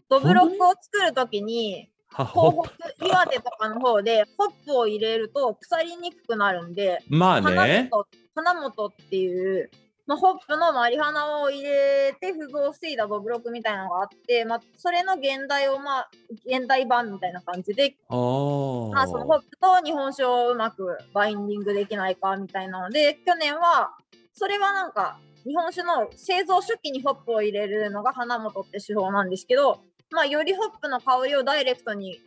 [0.10, 2.54] ドブロックを作るときに東
[2.98, 7.90] 北岩手とかの方でホップを入れると腐りにくくなるんでまあ花ね。
[7.92, 8.06] 本
[8.36, 9.70] 花本っていう、
[10.06, 16.10] まあ、ホップのマリファナを入れて不合を防いだドブロックみたいなのがあって、まあ、それの現代をまあ
[16.46, 23.96] 現代版みたいな感じでおまあ、そのホップと日本酒をうまくバインディングできないかみたいなので去年は
[24.34, 29.80] それはなんか日本酒の製造初期にホップを入れるのが花本って手法なんですけど、
[30.12, 32.20] まあ、よりホップの香りをダイレクトに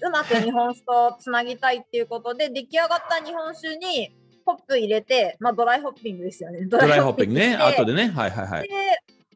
[0.00, 4.14] うまく日本酒とつなぎたいっていうことで出来上がった日本酒に
[4.46, 6.64] ホップ入れて、まあ、ドライホッピングですよね。
[6.66, 7.56] ドドライホッピングね。
[7.56, 8.08] 後でね。
[8.08, 8.68] はいはいはい。
[8.68, 8.74] で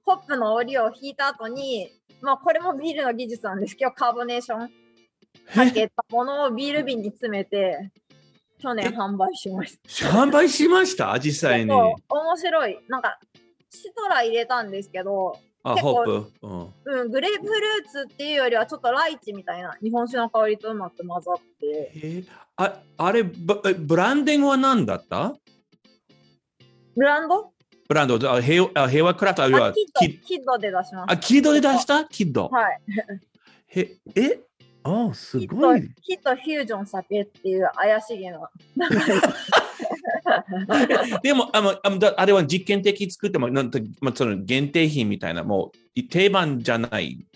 [0.05, 1.91] ホップの折りを引いた後に、
[2.23, 4.69] まあ、これもビールの技術なんですけどカーボネーション
[5.55, 7.91] かけたものをビール瓶に詰めて
[8.59, 10.09] 去年販売しました。
[10.09, 11.19] 販売しました？
[11.21, 11.71] 実際に。
[11.73, 11.97] 面
[12.37, 12.79] 白い。
[12.89, 13.19] なんか
[13.71, 15.39] シトラ入れたんですけど、
[15.73, 16.33] あ、ホップ？
[16.43, 16.75] うん。
[16.85, 22.27] うん、グレープフルーツっていうよりはちょっとライチみたいな日本酒の香りとうまく混ざって、えー
[22.61, 25.35] ああれブ、ランディングは何だった？
[26.97, 27.53] ブランド？
[27.89, 31.21] ブランド、あ平和あ平和クラフト、あるいはあキッドキッドで出しまあ、す。
[31.21, 32.05] キッドで出した？
[32.05, 32.49] キッド。
[32.49, 32.81] はい。
[33.69, 34.41] へえ？
[34.83, 35.89] あすごい。
[36.03, 38.41] キッドフュージョン酒っていう怪しげな。
[41.23, 47.27] でもあのあのだあれは実験的に作ってもなんて、まあ、その限定品みたいな、もう定番じゃない。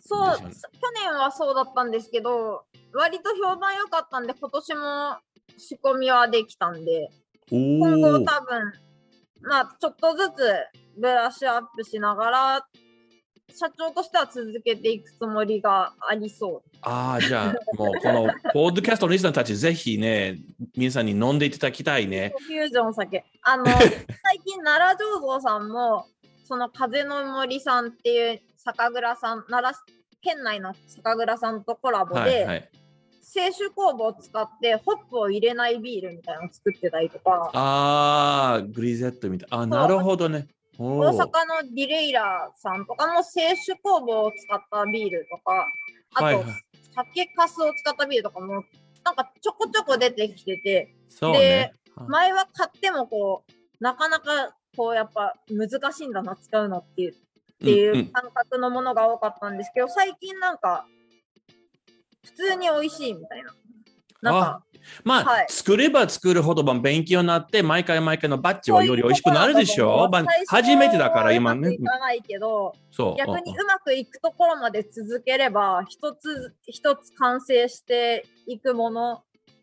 [0.00, 0.46] そう、去
[0.94, 5.16] 年はそうだったんですけど、割と評判良かったんで、今年も
[5.56, 7.10] 仕込みはできたんで、
[7.50, 8.24] お今後お。
[8.24, 8.72] 多分、
[9.42, 10.32] まあ、ちょっとずつ
[10.96, 12.66] ブラッシュアップしながら、
[13.54, 16.70] 社長としては続けていくつもりがありそう。
[16.82, 20.38] ああ、じゃあ、もうこのポッドキャストのリスナーたち、ぜひね、
[20.76, 22.34] 皆さんに飲んでいただきたいね。
[22.38, 23.24] フュージョン酒。
[23.42, 23.64] あの、
[24.24, 26.06] 最近奈良醸造さんも、
[26.44, 32.70] その風の森さんっていう酒蔵さん、奈良県内の酒蔵さんとコラボで、はいはい。
[33.32, 39.48] 清酒酵母を使ってホップを入れないビールみたいなのを作ってたりとか、ああ、グリゼットみたい。
[39.50, 40.48] あなるほどね。
[40.82, 41.16] 大阪
[41.64, 45.68] のディレイラーさんとかも清酒酵母を使ったビールとか、
[46.14, 46.44] あと、
[46.94, 48.64] 酒粕を使ったビールとかも、
[49.04, 51.72] なんかちょこちょこ出てきてて、ね。
[52.08, 53.52] 前は買ってもこう、
[53.82, 57.14] なかなかこうやっぱ難しいんだな、使うのっていうっ
[57.64, 60.86] ていんう感覚のものが多かったんですけど、最近なんか、
[62.24, 63.54] 普通に美味しいみたいな。
[64.20, 64.64] なんか、
[65.04, 70.08] まあ、はい作れば作るほどまあ勉強になって、毎回毎回のバッジはより美味しくなるでしょ？
[70.10, 71.78] まあ、初めてだから今ねい。
[71.78, 73.16] かないけど、そう。
[73.16, 79.22] 逆にうまくいくところまで続ければ、一つ一つ完成していくものっ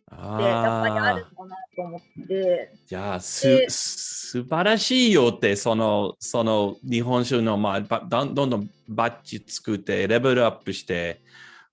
[0.10, 2.72] てやっぱりああるのかなと思って。
[2.88, 11.22] じゃあ、すで、素晴らしいよって、その、その日本酒の、まあ、ばどんどんどんバッジ作って、レベルアップして、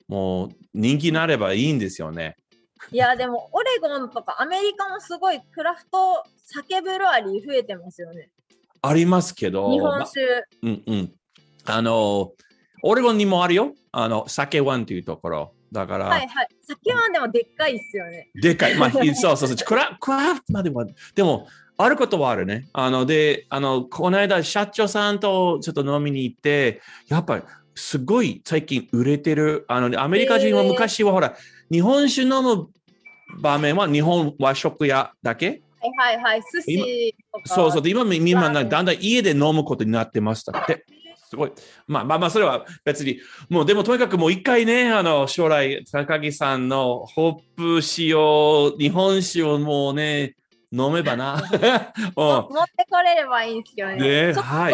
[0.09, 2.37] もう人気になればいいんですよね。
[2.93, 8.31] いや、でもオレゴンとかアメリカもすごいクラフト酒ブルワリー増えてますよね。
[8.83, 10.21] ありますけど、日本酒。
[10.63, 11.13] うんうん。
[11.65, 12.33] あの、
[12.83, 13.75] オレゴンにもあるよ。
[13.91, 15.53] あの、酒ワンというところ。
[15.73, 16.49] だから、はいはい。
[16.63, 18.31] 酒はでもでっかいっすよね。
[18.35, 18.77] でかい。
[18.77, 19.57] まあ、 そうそうそう。
[19.57, 22.69] クラクラフトまでは、でも、あることはあるね。
[22.73, 27.43] あの、で、あの、この間、社長さんとちょっと飲みに行って、やっぱり、
[27.75, 29.65] すごい最近売れてる。
[29.69, 31.37] あの、アメリカ人は昔はほら、
[31.71, 32.69] 日本酒飲む
[33.41, 35.63] 場面は日本和食屋だけ？
[35.81, 36.43] はいはいはい。
[36.53, 37.55] 寿司とか。
[37.55, 37.83] そうそう。
[37.83, 40.85] で今、今、ラーメンだんだん家で飲むことになってましたって。
[41.29, 41.53] すごい。
[41.87, 43.19] まあまあまあ、それは別に。
[43.49, 50.37] もう、でもとにかくもう一回ね、あの、将来、高木さんのホップ使用、日本酒をもうね、
[50.73, 51.37] 飲めばな。
[51.37, 54.27] 持 うんってこれればいいんですよね。
[54.29, 54.71] ねちょっとあっ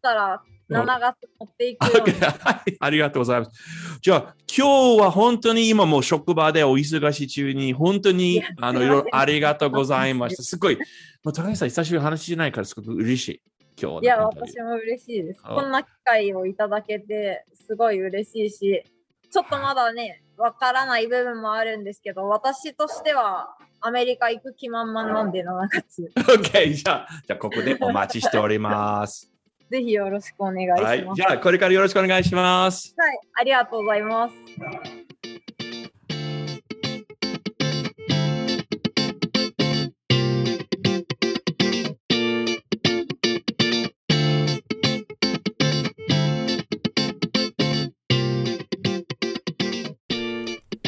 [0.00, 2.14] たら、7月持っていくように。
[2.14, 3.98] はいありがとうございます。
[4.00, 10.42] じゃあ、今日は本当に今もう職場でお忙しい中に、本当いにやあのすいろいろありがとうございました。
[10.42, 10.76] すごい、
[11.24, 13.42] もう高木さん、久しぶりに話しないから、すごく嬉しい。
[13.80, 15.40] 今日のいや、私も嬉しいです。
[15.44, 18.84] あこんな機会をいただけて、すごい嬉しいし、
[19.30, 26.12] ちょっとまだね、わからない部分もあるんですけど、私としてはアメリカ行く気満々なんで、7月。
[26.16, 29.37] OK、じゃあ、じゃあここでお待ちしております。
[29.70, 30.82] ぜひよろしくお願いします。
[30.82, 32.94] はい、じゃあ、これからよろしくお願いします。
[32.96, 34.34] はい、ありがとうございます。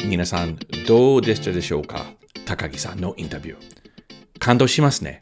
[0.03, 0.57] 皆さん、
[0.87, 2.05] どうでしたでしょうか？
[2.45, 3.59] 高木さんのインタビュー。
[4.39, 5.21] 感動しますね。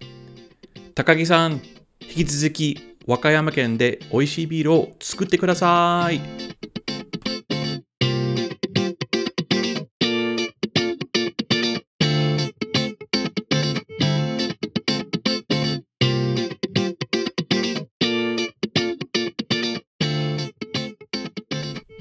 [0.95, 1.61] 高木さん、
[2.01, 6.19] 引き続き和歌山県で美味しいビールを作ってください。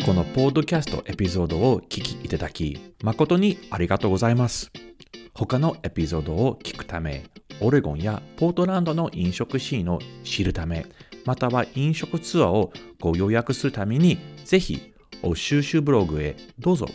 [0.05, 4.71] このポッドキャストエピソードを聞きいただき、誠にありがとうございます。
[5.33, 7.25] 他のエピソードを聞くため、
[7.61, 10.87] オレゴンやポートランドの飲食シーンを知るため、
[11.25, 16.87] または飲食ツアーをご予約するために、ぜひ、お収集ブログへどうぞ。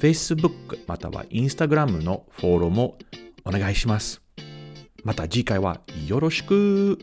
[0.00, 2.98] Facebook または Instagram のフォローも
[3.44, 4.22] お願いします。
[5.04, 6.98] また次回はよろしく。